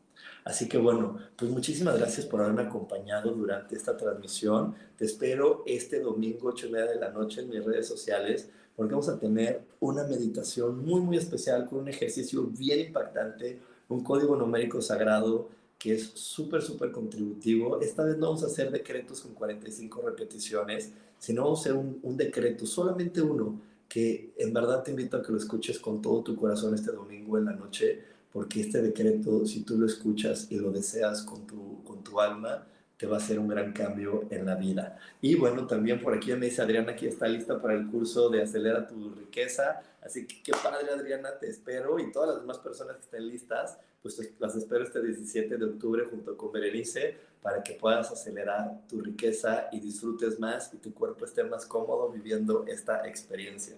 [0.45, 4.75] Así que bueno, pues muchísimas gracias por haberme acompañado durante esta transmisión.
[4.99, 8.93] Te espero este domingo 8 y media de la noche en mis redes sociales porque
[8.93, 14.37] vamos a tener una meditación muy muy especial con un ejercicio bien impactante, un código
[14.37, 15.49] numérico sagrado
[15.85, 17.79] que es súper súper contributivo.
[17.79, 21.99] Esta vez no vamos a hacer decretos con 45 repeticiones, sino vamos a hacer un,
[22.03, 26.23] un decreto, solamente uno, que en verdad te invito a que lo escuches con todo
[26.23, 30.57] tu corazón este domingo en la noche porque este decreto, si tú lo escuchas y
[30.57, 32.67] lo deseas con tu, con tu alma,
[33.07, 34.99] va a hacer un gran cambio en la vida.
[35.21, 38.43] Y bueno, también por aquí me dice Adriana aquí está lista para el curso de
[38.43, 39.83] Acelera tu riqueza.
[40.03, 43.79] Así que qué padre Adriana, te espero y todas las demás personas que estén listas,
[44.03, 49.01] pues las espero este 17 de octubre junto con Berenice para que puedas acelerar tu
[49.01, 53.77] riqueza y disfrutes más y tu cuerpo esté más cómodo viviendo esta experiencia.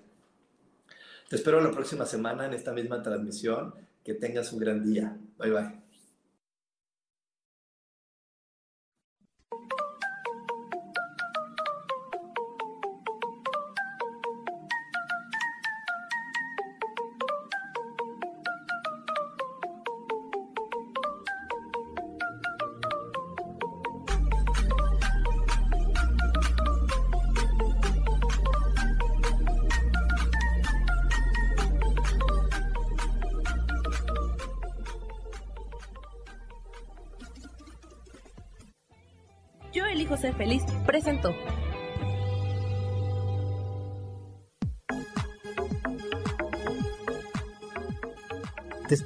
[1.28, 3.74] Te espero la próxima semana en esta misma transmisión.
[4.04, 5.16] Que tengas un gran día.
[5.36, 5.85] Bye bye.